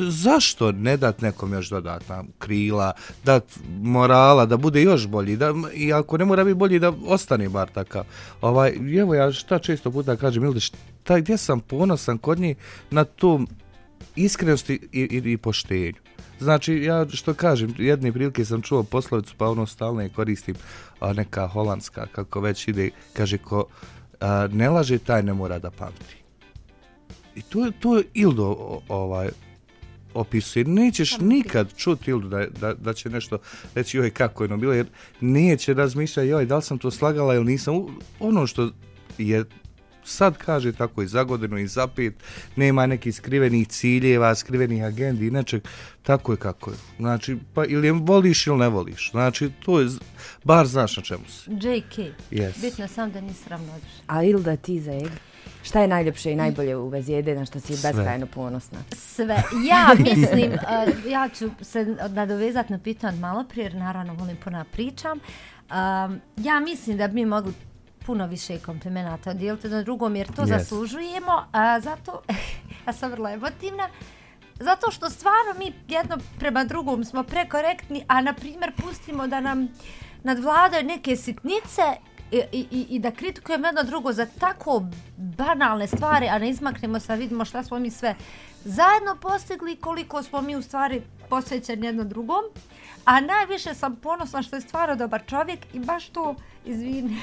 zašto 0.08 0.72
ne 0.72 0.96
dat 0.96 1.20
nekom 1.20 1.52
još 1.52 1.68
dodatna 1.68 2.24
krila, 2.38 2.92
dat 3.24 3.44
morala, 3.80 4.46
da 4.46 4.56
bude 4.56 4.82
još 4.82 5.06
bolji, 5.06 5.36
da, 5.36 5.54
i 5.74 5.92
ako 5.92 6.18
ne 6.18 6.24
mora 6.24 6.44
biti 6.44 6.54
bolji, 6.54 6.78
da 6.78 6.92
ostane 7.06 7.48
bar 7.48 7.68
takav. 7.68 8.04
Ovaj, 8.40 8.74
evo 9.00 9.14
ja 9.14 9.32
šta 9.32 9.58
često 9.58 9.90
puta 9.90 10.16
kažem, 10.16 10.44
ili 10.44 10.60
šta, 10.60 11.18
gdje 11.18 11.36
sam 11.36 11.60
ponosan 11.60 12.18
kod 12.18 12.38
njih 12.38 12.56
na 12.90 13.04
tu 13.04 13.40
iskrenosti 14.16 14.88
i, 14.92 15.00
i, 15.00 15.32
i 15.32 15.36
poštenju. 15.36 15.98
Znači, 16.40 16.74
ja 16.74 17.06
što 17.12 17.34
kažem, 17.34 17.74
jedne 17.78 18.12
prilike 18.12 18.44
sam 18.44 18.62
čuo 18.62 18.82
poslovicu, 18.82 19.34
pa 19.38 19.48
ono 19.48 19.66
stalno 19.66 20.00
je 20.00 20.08
koristim, 20.08 20.54
a 21.00 21.12
neka 21.12 21.46
holandska, 21.46 22.06
kako 22.12 22.40
već 22.40 22.68
ide, 22.68 22.90
kaže, 23.12 23.38
ko 23.38 23.64
a, 24.20 24.48
ne 24.52 24.70
laže, 24.70 24.98
taj 24.98 25.22
ne 25.22 25.34
mora 25.34 25.58
da 25.58 25.70
pamti. 25.70 26.16
I 27.34 27.42
to, 27.42 27.70
to 27.80 27.96
je 27.96 28.04
Ildo 28.14 28.80
ovaj, 28.88 29.28
opisuje. 30.14 30.64
Nećeš 30.64 31.18
nikad 31.18 31.74
čuti 31.76 32.10
Ildu 32.10 32.28
da, 32.28 32.46
da, 32.46 32.74
da 32.74 32.92
će 32.92 33.10
nešto 33.10 33.38
reći, 33.74 33.96
joj, 33.96 34.10
kako 34.10 34.42
je 34.42 34.48
ono 34.48 34.56
bilo, 34.56 34.72
jer 34.72 34.86
neće 35.20 35.74
razmišljati, 35.74 36.28
joj, 36.28 36.46
da 36.46 36.56
li 36.56 36.62
sam 36.62 36.78
to 36.78 36.90
slagala 36.90 37.34
ili 37.34 37.44
nisam. 37.44 37.74
Ono 38.20 38.46
što 38.46 38.70
je 39.18 39.44
sad 40.04 40.36
kaže 40.36 40.72
tako 40.72 41.02
i 41.02 41.06
za 41.06 41.24
godinu 41.24 41.58
i 41.58 41.66
za 41.66 41.86
pet, 41.86 42.14
nema 42.56 42.86
nekih 42.86 43.14
skrivenih 43.14 43.68
ciljeva, 43.68 44.34
skrivenih 44.34 44.84
agendi 44.84 45.26
i 45.26 45.30
nečeg, 45.30 45.62
tako 46.02 46.32
je 46.32 46.36
kako 46.36 46.70
je. 46.70 46.76
Znači, 46.96 47.36
pa 47.54 47.64
ili 47.64 47.86
je 47.86 47.92
voliš 47.92 48.46
ili 48.46 48.58
ne 48.58 48.68
voliš. 48.68 49.10
Znači, 49.10 49.50
to 49.64 49.80
je, 49.80 49.88
bar 50.44 50.66
znaš 50.66 50.96
na 50.96 51.02
čemu 51.02 51.24
se. 51.28 51.50
JK, 51.50 51.98
yes. 52.30 52.60
bitno 52.60 52.88
sam 52.88 53.12
da 53.12 53.20
nisi 53.20 53.48
ravnodušan. 53.48 54.00
A 54.06 54.22
ili 54.22 54.42
da 54.42 54.56
ti 54.56 54.80
za 54.80 54.92
eg? 54.92 55.29
Šta 55.62 55.80
je 55.80 55.88
najljepše 55.88 56.32
i 56.32 56.36
najbolje 56.36 56.76
u 56.76 56.88
vezi 56.88 57.14
Ede, 57.14 57.34
na 57.34 57.44
što 57.44 57.60
si 57.60 57.76
Sve. 57.76 57.92
beskrajno 57.92 58.26
ponosna? 58.26 58.78
Sve. 58.96 59.42
Ja 59.68 59.88
mislim, 60.10 60.52
uh, 60.52 61.10
ja 61.10 61.28
ću 61.28 61.50
se 61.60 61.84
nadovezati 62.08 62.72
na 62.72 62.78
pitanje 62.78 63.14
od 63.14 63.20
malo 63.20 63.44
prije, 63.44 63.64
jer 63.64 63.74
naravno 63.74 64.14
volim 64.14 64.36
puno 64.36 64.64
pričam. 64.72 65.18
Um, 65.18 66.20
ja 66.36 66.60
mislim 66.60 66.96
da 66.96 67.08
bi 67.08 67.14
mi 67.14 67.26
mogli 67.26 67.52
puno 68.06 68.26
više 68.26 68.58
komplimenata 68.58 69.30
odijeliti 69.30 69.68
na 69.68 69.82
drugom, 69.82 70.16
jer 70.16 70.26
to 70.32 70.42
Yes. 70.42 70.58
zaslužujemo. 70.58 71.44
A 71.52 71.80
zato, 71.80 72.22
ja 72.86 72.92
sam 72.92 73.10
vrlo 73.10 73.28
emotivna, 73.28 73.88
zato 74.60 74.90
što 74.90 75.10
stvarno 75.10 75.54
mi 75.58 75.72
jedno 75.88 76.18
prema 76.38 76.64
drugom 76.64 77.04
smo 77.04 77.22
prekorektni, 77.22 78.04
a 78.08 78.20
na 78.20 78.32
primjer 78.32 78.72
pustimo 78.76 79.26
da 79.26 79.40
nam 79.40 79.68
nadvladaju 80.22 80.84
neke 80.86 81.16
sitnice 81.16 81.82
i, 82.32 82.42
i, 82.70 82.86
i- 82.86 82.98
da 82.98 83.10
kritikujemo 83.10 83.66
jedno 83.66 83.82
drugo 83.82 84.12
za 84.12 84.26
tako 84.28 84.82
banalne 85.16 85.86
stvari, 85.86 86.28
a 86.28 86.38
ne 86.38 86.50
izmaknemo 86.50 87.00
se, 87.00 87.16
vidimo 87.16 87.44
šta 87.44 87.62
smo 87.62 87.78
mi 87.78 87.90
sve 87.90 88.14
zajedno 88.56 89.16
postigli, 89.16 89.76
koliko 89.76 90.22
smo 90.22 90.40
mi 90.40 90.56
u 90.56 90.62
stvari 90.62 91.00
posvećeni 91.28 91.86
jedno 91.86 92.04
drugom. 92.04 92.42
A 93.04 93.20
najviše 93.20 93.74
sam 93.74 93.96
ponosna 93.96 94.42
što 94.42 94.56
je 94.56 94.62
stvarno 94.62 94.96
dobar 94.96 95.22
čovjek 95.26 95.74
i 95.74 95.78
baš 95.80 96.08
to, 96.08 96.34
izvini, 96.64 97.20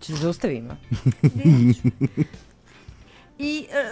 Če 0.00 0.14
zaustavimo? 0.14 0.76
neću. 1.34 1.88
I 3.38 3.66
e, 3.70 3.84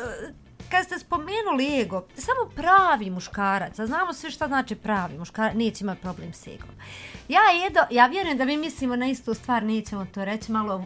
kad 0.73 0.85
ste 0.87 0.99
spomenuli 0.99 1.81
ego, 1.81 2.05
samo 2.17 2.51
pravi 2.55 3.11
muškarac, 3.11 3.79
a 3.79 3.87
znamo 3.87 4.13
sve 4.13 4.31
šta 4.31 4.49
znači 4.49 4.75
pravi 4.75 5.19
muškarac, 5.19 5.55
neće 5.57 5.85
imati 5.85 6.01
problem 6.01 6.33
s 6.33 6.47
egom. 6.47 6.69
Ja, 7.29 7.41
Edo, 7.67 7.81
ja 7.91 8.07
vjerujem 8.07 8.39
da 8.39 8.45
mi 8.45 8.57
mislimo 8.57 8.97
na 8.97 9.07
istu 9.07 9.35
stvar, 9.35 9.63
nećemo 9.63 10.07
to 10.15 10.25
reći, 10.25 10.53
malo 10.53 10.85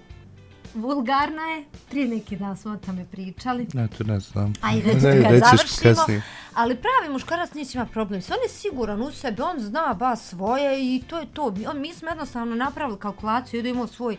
vulgarna 0.74 1.42
je. 1.42 1.64
Prije 1.90 2.08
neki 2.08 2.36
dan 2.36 2.56
smo 2.56 2.72
o 2.72 2.76
tome 2.76 3.06
pričali. 3.10 3.66
Ja 3.74 3.88
to 3.88 4.04
ne 4.04 4.20
znam. 4.20 4.52
Ajde, 4.60 4.92
reći 4.92 5.06
Ne, 5.06 5.22
kad 5.22 5.38
završimo. 5.38 5.94
kasnije. 5.94 6.22
Ali 6.54 6.76
pravi 6.76 7.12
muškarac 7.12 7.54
neće 7.54 7.78
ima 7.78 7.86
problem. 7.86 8.20
On 8.30 8.42
je 8.42 8.48
siguran 8.48 9.02
u 9.02 9.10
sebe, 9.12 9.42
on 9.42 9.60
zna 9.60 9.94
ba 9.94 10.16
svoje 10.16 10.96
i 10.96 11.02
to 11.06 11.18
je 11.18 11.26
to. 11.26 11.54
On, 11.68 11.80
mi 11.80 11.94
smo 11.94 12.08
jednostavno 12.08 12.56
napravili 12.56 12.98
kalkulaciju 12.98 13.62
da 13.62 13.68
imamo 13.68 13.86
svoj 13.86 14.16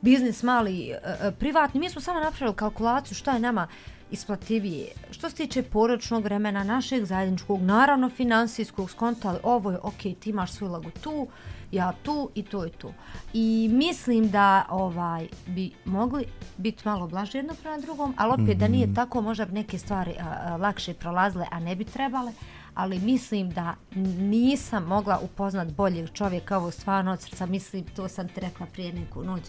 biznis 0.00 0.42
mali, 0.42 0.90
e, 0.90 0.98
e, 1.22 1.32
privatni. 1.38 1.80
Mi 1.80 1.90
smo 1.90 2.00
samo 2.00 2.20
napravili 2.20 2.56
kalkulaciju 2.56 3.16
šta 3.16 3.32
je 3.32 3.40
nama 3.40 3.68
isplativije. 4.10 4.88
Što 5.10 5.30
se 5.30 5.36
tiče 5.36 5.62
poročnog 5.62 6.24
vremena, 6.24 6.64
našeg 6.64 7.04
zajedničkog, 7.04 7.62
naravno 7.62 8.10
finansijskog 8.10 8.90
skonta, 8.90 9.28
ali 9.28 9.38
ovo 9.42 9.70
je 9.70 9.78
ok, 9.82 10.00
ti 10.20 10.30
imaš 10.30 10.52
svoj 10.52 10.70
lagu 10.70 10.90
tu, 10.90 11.28
ja 11.72 11.92
tu 12.02 12.30
i 12.34 12.42
to 12.42 12.64
je 12.64 12.70
to. 12.70 12.92
I 13.32 13.70
mislim 13.72 14.30
da 14.30 14.66
ovaj 14.70 15.28
bi 15.46 15.70
mogli 15.84 16.24
biti 16.56 16.82
malo 16.84 17.06
blaže 17.06 17.38
jedno 17.38 17.54
prema 17.62 17.78
drugom, 17.78 18.14
ali 18.16 18.42
opet 18.42 18.58
da 18.58 18.68
nije 18.68 18.94
tako, 18.94 19.20
možda 19.20 19.44
bi 19.44 19.52
neke 19.52 19.78
stvari 19.78 20.14
a, 20.20 20.24
a, 20.24 20.56
lakše 20.56 20.94
prolazile, 20.94 21.46
a 21.50 21.60
ne 21.60 21.76
bi 21.76 21.84
trebale. 21.84 22.32
Ali 22.78 22.98
mislim 22.98 23.50
da 23.50 23.74
nisam 24.18 24.84
mogla 24.84 25.18
upoznat 25.18 25.72
boljeg 25.72 26.12
čovjeka, 26.12 26.56
ovo 26.56 26.70
stvarno 26.70 27.12
od 27.12 27.20
srca 27.20 27.46
mislim, 27.46 27.84
to 27.96 28.08
sam 28.08 28.28
ti 28.28 28.40
rekla 28.40 28.66
prije 28.66 28.92
neku 28.92 29.24
noć. 29.24 29.42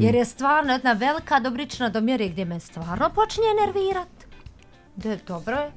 Jer 0.00 0.14
je 0.14 0.24
stvarno 0.24 0.72
jedna 0.72 0.92
velika 0.92 1.40
dobrična 1.40 1.88
do 1.88 2.00
mjere 2.00 2.28
gdje 2.28 2.44
me 2.44 2.60
stvarno 2.60 3.10
počinje 3.14 3.46
nervirat. 3.66 4.08
Da 4.96 5.10
je 5.10 5.18
dobro 5.26 5.56
je. 5.56 5.66
E, 5.66 5.70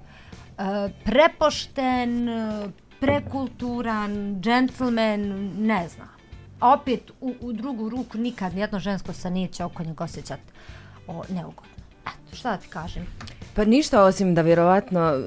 prepošten, 1.04 2.30
prekulturan, 3.00 4.42
džentlmen, 4.42 5.52
ne 5.58 5.88
znam. 5.88 6.10
A 6.60 6.74
opet 6.74 7.12
u, 7.22 7.34
u 7.42 7.54
drugu 7.54 7.90
ruku 7.90 8.18
nikad 8.18 8.56
nijedno 8.56 8.80
žensko 8.80 9.14
se 9.14 9.30
neće 9.30 9.64
oko 9.64 9.84
njega 9.84 10.04
osjećat 10.04 10.40
o, 11.08 11.24
neugodno. 11.30 11.72
Eto, 12.02 12.36
šta 12.36 12.52
da 12.52 12.58
ti 12.58 12.68
kažem? 12.68 13.08
Pa 13.56 13.66
ništa 13.66 14.04
osim 14.04 14.36
da 14.36 14.42
vjerovatno 14.42 15.22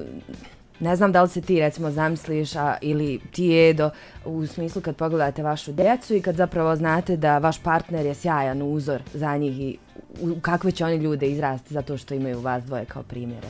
ne 0.79 0.95
znam 0.95 1.11
da 1.11 1.23
li 1.23 1.29
se 1.29 1.41
ti 1.41 1.59
recimo 1.59 1.91
zamisliš 1.91 2.55
a, 2.55 2.75
ili 2.81 3.19
ti 3.31 3.69
Edo 3.69 3.89
u 4.25 4.47
smislu 4.47 4.81
kad 4.81 4.95
pogledate 4.95 5.43
vašu 5.43 5.71
djecu 5.71 6.15
i 6.15 6.21
kad 6.21 6.35
zapravo 6.35 6.75
znate 6.75 7.17
da 7.17 7.37
vaš 7.37 7.59
partner 7.59 8.05
je 8.05 8.13
sjajan 8.13 8.61
uzor 8.61 9.01
za 9.13 9.37
njih 9.37 9.59
i 9.59 9.77
u 10.21 10.39
kakve 10.41 10.71
će 10.71 10.85
oni 10.85 10.95
ljude 10.95 11.31
izrasti 11.31 11.73
zato 11.73 11.97
što 11.97 12.13
imaju 12.13 12.39
vas 12.39 12.63
dvoje 12.63 12.85
kao 12.85 13.03
primjere. 13.03 13.47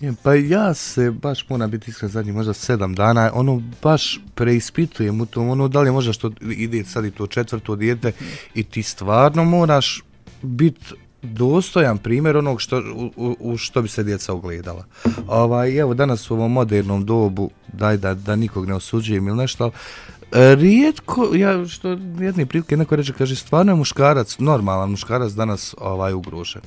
Je, 0.00 0.12
Pa 0.22 0.34
ja 0.34 0.74
se 0.74 1.10
baš 1.10 1.48
moram 1.48 1.70
biti 1.70 1.90
iskren 1.90 2.10
zadnjih 2.10 2.34
možda 2.34 2.52
sedam 2.52 2.94
dana, 2.94 3.30
ono 3.34 3.62
baš 3.82 4.20
preispitujem 4.34 5.20
u 5.20 5.26
tom, 5.26 5.48
ono 5.48 5.68
da 5.68 5.80
li 5.80 5.88
je 5.88 5.92
možda 5.92 6.12
što 6.12 6.30
ide 6.40 6.84
sad 6.84 7.04
i 7.04 7.10
to 7.10 7.26
četvrto 7.26 7.76
dijete 7.76 8.12
i 8.54 8.64
ti 8.64 8.82
stvarno 8.82 9.44
moraš 9.44 10.02
biti 10.42 10.94
dostojan 11.22 11.98
primjer 11.98 12.36
onog 12.36 12.60
što, 12.60 12.82
u, 13.16 13.36
u, 13.40 13.56
što 13.56 13.82
bi 13.82 13.88
se 13.88 14.02
djeca 14.02 14.32
ogledala. 14.32 14.84
Ovaj, 15.26 15.78
evo 15.78 15.94
danas 15.94 16.30
u 16.30 16.34
ovom 16.34 16.52
modernom 16.52 17.04
dobu, 17.04 17.50
daj 17.72 17.96
da, 17.96 18.14
da 18.14 18.36
nikog 18.36 18.66
ne 18.66 18.74
osuđujem 18.74 19.28
ili 19.28 19.36
nešto, 19.36 19.70
e, 20.32 20.54
rijetko, 20.54 21.28
ja 21.34 21.66
što 21.66 21.88
jedne 22.20 22.46
prilike 22.46 22.76
neko 22.76 22.96
reče, 22.96 23.12
kaže, 23.12 23.36
stvarno 23.36 23.72
je 23.72 23.76
muškarac, 23.76 24.38
normalan 24.38 24.90
muškarac 24.90 25.32
danas 25.32 25.74
ovaj 25.78 26.12
ugrožen 26.12 26.62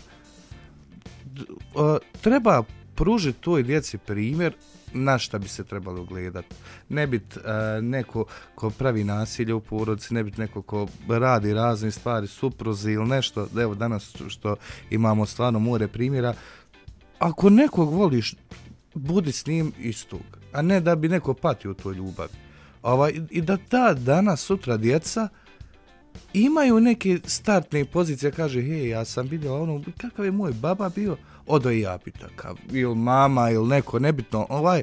uh, 1.76 1.98
treba 2.22 2.64
pružiti 2.96 3.42
toj 3.42 3.64
djeci 3.64 3.98
primjer 3.98 4.54
na 4.96 5.18
šta 5.18 5.40
bi 5.40 5.48
se 5.48 5.64
trebalo 5.64 6.04
gledat. 6.04 6.46
Ne 6.90 7.08
bit 7.08 7.38
uh, 7.38 7.44
neko 7.82 8.26
ko 8.56 8.70
pravi 8.70 9.04
nasilje 9.04 9.54
u 9.54 9.60
porodici, 9.62 10.14
ne 10.14 10.24
bit 10.24 10.38
neko 10.38 10.62
ko 10.62 10.88
radi 11.10 11.54
razne 11.54 11.92
stvari, 11.92 12.28
suprozi 12.28 12.92
ili 12.92 13.08
nešto, 13.08 13.48
evo 13.60 13.76
danas 13.76 14.16
što 14.28 14.56
imamo 14.90 15.26
stvarno 15.26 15.60
more 15.60 15.88
primjera, 15.88 16.34
ako 17.20 17.50
nekog 17.50 17.94
voliš, 17.94 18.36
budi 18.94 19.32
s 19.32 19.46
njim 19.46 19.72
istog, 19.80 20.22
a 20.54 20.62
ne 20.62 20.80
da 20.82 20.96
bi 20.96 21.10
neko 21.10 21.34
patio 21.34 21.72
u 21.72 21.74
toj 21.74 21.94
ljubavi. 21.96 22.32
Ovaj, 22.84 23.12
i- 23.12 23.22
I 23.30 23.42
da 23.42 23.58
ta 23.58 23.94
danas, 23.94 24.42
sutra 24.42 24.78
djeca, 24.78 25.28
imaju 26.34 26.80
neke 26.80 27.20
startne 27.26 27.86
pozicije, 27.86 28.32
kaže, 28.32 28.62
hej, 28.62 28.90
ja 28.90 29.06
sam 29.06 29.28
vidjela 29.28 29.62
ono, 29.62 29.82
kakav 29.98 30.26
je 30.26 30.32
moj 30.32 30.54
baba 30.54 30.90
bio, 30.90 31.18
odo 31.48 31.72
i 31.72 31.82
ja 31.82 31.98
bi 32.06 32.12
takav, 32.12 32.56
ili 32.72 32.96
mama, 32.96 33.50
ili 33.50 33.68
neko, 33.68 34.00
nebitno, 34.00 34.48
ovaj, 34.50 34.82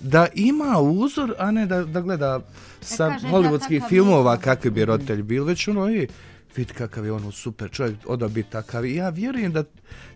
da 0.00 0.26
ima 0.34 0.78
uzor, 0.80 1.34
a 1.38 1.50
ne 1.50 1.66
da, 1.66 1.84
da 1.84 2.00
gleda 2.00 2.40
sa 2.80 3.08
kaže, 3.08 3.26
ja 3.26 3.32
hollywoodskih 3.32 3.78
takav 3.78 3.88
filmova 3.88 4.34
nisam. 4.34 4.44
kakvi 4.44 4.70
bi 4.70 4.84
roditelji 4.84 5.22
bili, 5.22 5.46
već 5.46 5.68
ono, 5.68 5.88
ej, 5.88 6.06
vidi 6.56 6.72
kakav 6.72 7.04
je 7.04 7.12
ono 7.12 7.32
super 7.32 7.70
čovjek, 7.70 7.96
odo 8.06 8.28
biti 8.28 8.50
takav. 8.50 8.86
I 8.86 8.94
ja 8.94 9.08
vjerujem 9.08 9.52
da 9.52 9.64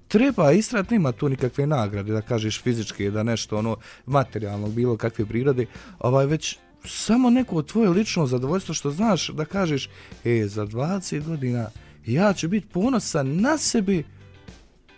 treba 0.08 0.52
istrat, 0.52 0.90
nema 0.90 1.12
tu 1.12 1.28
nikakve 1.28 1.66
nagrade, 1.66 2.12
da 2.12 2.22
kažeš 2.22 2.62
fizičke, 2.62 3.10
da 3.10 3.22
nešto 3.22 3.58
ono 3.58 3.76
materijalno, 4.06 4.68
bilo 4.68 4.96
kakve 4.96 5.26
prirode, 5.26 5.66
ovaj, 5.98 6.26
već 6.26 6.58
samo 6.84 7.30
neko 7.30 7.62
tvoje 7.62 7.88
lično 7.88 8.26
zadovoljstvo 8.26 8.74
što 8.74 8.90
znaš 8.90 9.28
da 9.28 9.44
kažeš, 9.44 9.88
e, 10.24 10.46
za 10.46 10.66
20 10.66 11.24
godina 11.24 11.70
ja 12.06 12.32
ću 12.32 12.48
biti 12.48 12.66
ponosan 12.66 13.40
na 13.40 13.58
sebi 13.58 14.04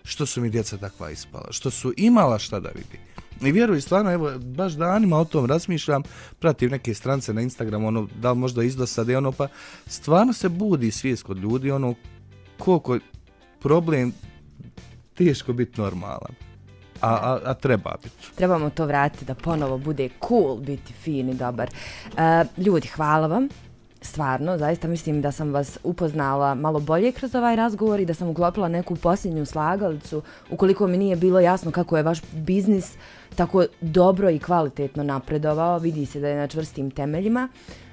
što 0.08 0.26
su 0.26 0.40
mi 0.40 0.50
djeca 0.50 0.76
takva 0.76 1.10
ispala, 1.10 1.46
što 1.50 1.70
su 1.70 1.92
imala 1.96 2.38
šta 2.38 2.60
da 2.60 2.68
vidi. 2.68 2.98
I 3.40 3.52
vjeruj, 3.52 3.80
stvarno, 3.80 4.12
evo, 4.12 4.30
baš 4.38 4.72
danima 4.72 5.18
o 5.18 5.24
tom 5.24 5.46
razmišljam, 5.46 6.02
pratim 6.38 6.70
neke 6.70 6.94
strance 6.94 7.34
na 7.34 7.40
Instagramu, 7.40 7.88
ono, 7.88 8.08
da 8.20 8.32
li 8.32 8.38
možda 8.38 8.62
izdosade, 8.62 9.16
ono, 9.16 9.32
pa 9.32 9.48
stvarno 9.86 10.32
se 10.32 10.48
budi 10.48 10.90
svijest 10.90 11.22
kod 11.22 11.38
ljudi, 11.38 11.70
ono, 11.70 11.94
koliko 12.58 12.98
problem 13.60 14.12
teško 15.14 15.52
biti 15.52 15.80
normalan. 15.80 16.34
A, 17.00 17.08
a, 17.08 17.38
a 17.44 17.54
treba 17.54 17.94
biti. 18.02 18.16
Trebamo 18.36 18.70
to 18.70 18.86
vratiti 18.86 19.24
da 19.24 19.34
ponovo 19.34 19.78
bude 19.78 20.08
cool 20.28 20.56
biti 20.56 20.92
fin 20.92 21.28
i 21.28 21.34
dobar. 21.34 21.70
E, 22.16 22.44
ljudi, 22.56 22.88
hvala 22.88 23.26
vam. 23.26 23.48
Stvarno, 24.00 24.58
zaista 24.58 24.88
mislim 24.88 25.20
da 25.20 25.32
sam 25.32 25.52
vas 25.52 25.78
upoznala 25.84 26.54
malo 26.54 26.80
bolje 26.80 27.12
kroz 27.12 27.34
ovaj 27.34 27.56
razgovor 27.56 28.00
i 28.00 28.04
da 28.04 28.14
sam 28.14 28.28
uklopila 28.28 28.68
neku 28.68 28.96
posljednju 28.96 29.46
slagalicu 29.46 30.22
ukoliko 30.50 30.86
mi 30.86 30.98
nije 30.98 31.16
bilo 31.16 31.40
jasno 31.40 31.70
kako 31.70 31.96
je 31.96 32.02
vaš 32.02 32.18
biznis 32.32 32.96
tako 33.36 33.64
dobro 33.80 34.30
i 34.30 34.38
kvalitetno 34.38 35.02
napredovao, 35.02 35.78
vidi 35.78 36.06
se 36.06 36.20
da 36.20 36.28
je 36.28 36.36
na 36.36 36.46
čvrstim 36.46 36.90
temeljima. 36.90 37.48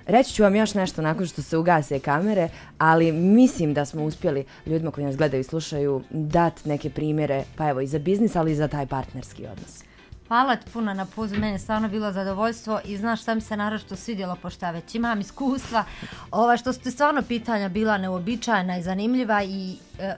Reći 0.05 0.33
ću 0.33 0.43
vam 0.43 0.55
još 0.55 0.73
nešto 0.73 1.01
nakon 1.01 1.25
što 1.25 1.41
se 1.41 1.57
ugase 1.57 1.99
kamere, 1.99 2.49
ali 2.77 3.11
mislim 3.11 3.73
da 3.73 3.85
smo 3.85 4.03
uspjeli 4.03 4.45
ljudima 4.65 4.91
koji 4.91 5.05
nas 5.05 5.17
gledaju 5.17 5.41
i 5.41 5.43
slušaju 5.43 6.01
dati 6.09 6.69
neke 6.69 6.89
primjere, 6.89 7.43
pa 7.55 7.69
evo 7.69 7.81
i 7.81 7.87
za 7.87 7.99
biznis, 7.99 8.35
ali 8.35 8.51
i 8.51 8.55
za 8.55 8.67
taj 8.67 8.85
partnerski 8.85 9.47
odnos. 9.47 9.83
Hvala 10.27 10.55
ti 10.55 10.71
puno 10.73 10.93
na 10.93 11.05
pozivu, 11.05 11.39
meni 11.39 11.53
je 11.53 11.59
stvarno 11.59 11.89
bilo 11.89 12.11
zadovoljstvo 12.11 12.79
i 12.85 12.97
znaš 12.97 13.21
šta 13.21 13.35
mi 13.35 13.41
se 13.41 13.57
naravno 13.57 13.95
svidjelo, 13.95 14.35
pošto 14.41 14.65
ja 14.65 14.71
već 14.71 14.95
imam 14.95 15.19
iskustva, 15.19 15.83
ova, 16.31 16.57
što 16.57 16.73
su 16.73 16.79
ti 16.79 16.91
stvarno 16.91 17.21
pitanja 17.21 17.69
bila 17.69 17.97
neobičajna 17.97 18.77
i 18.77 18.83
zanimljiva 18.83 19.43
i 19.43 19.77
e, 19.99 20.15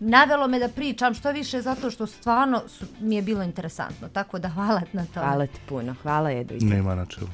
navelo 0.00 0.48
me 0.48 0.58
da 0.58 0.68
pričam 0.68 1.14
što 1.14 1.32
više 1.32 1.62
zato 1.62 1.90
što 1.90 2.06
stvarno 2.06 2.62
su, 2.68 2.84
mi 3.00 3.16
je 3.16 3.22
bilo 3.22 3.42
interesantno, 3.42 4.08
tako 4.08 4.38
da 4.38 4.48
hvala 4.48 4.80
ti 4.80 4.96
na 4.96 5.06
tome. 5.14 5.26
Hvala 5.26 5.46
ti 5.46 5.60
puno. 5.68 5.94
Hvala 6.02 6.30
tebi. 6.30 6.64
Nema 6.64 6.94
na 6.94 7.06
čelu. 7.06 7.28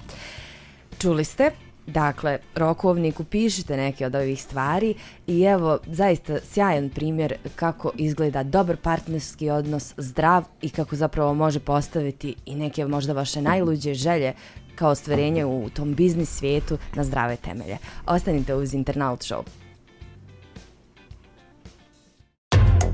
Čuli 0.98 1.24
ste, 1.24 1.50
Dakle, 1.86 2.38
rokovniku 2.54 3.24
pišite 3.24 3.76
neke 3.76 4.06
od 4.06 4.14
ovih 4.14 4.42
stvari 4.42 4.94
i 5.26 5.42
evo, 5.42 5.78
zaista 5.86 6.38
sjajan 6.40 6.88
primjer 6.88 7.34
kako 7.56 7.90
izgleda 7.96 8.42
dobar 8.42 8.76
partnerski 8.76 9.50
odnos, 9.50 9.94
zdrav 9.96 10.44
i 10.62 10.70
kako 10.70 10.96
zapravo 10.96 11.34
može 11.34 11.60
postaviti 11.60 12.34
i 12.46 12.54
neke 12.54 12.86
možda 12.86 13.12
vaše 13.12 13.42
najluđe 13.42 13.94
želje 13.94 14.32
kao 14.74 14.90
ostvarenje 14.90 15.44
u 15.44 15.70
tom 15.70 15.94
biznis 15.94 16.38
svijetu 16.38 16.78
na 16.94 17.04
zdrave 17.04 17.36
temelje. 17.36 17.78
Ostanite 18.06 18.54
uz 18.54 18.74
Internaut 18.74 19.20
Show. 19.20 19.65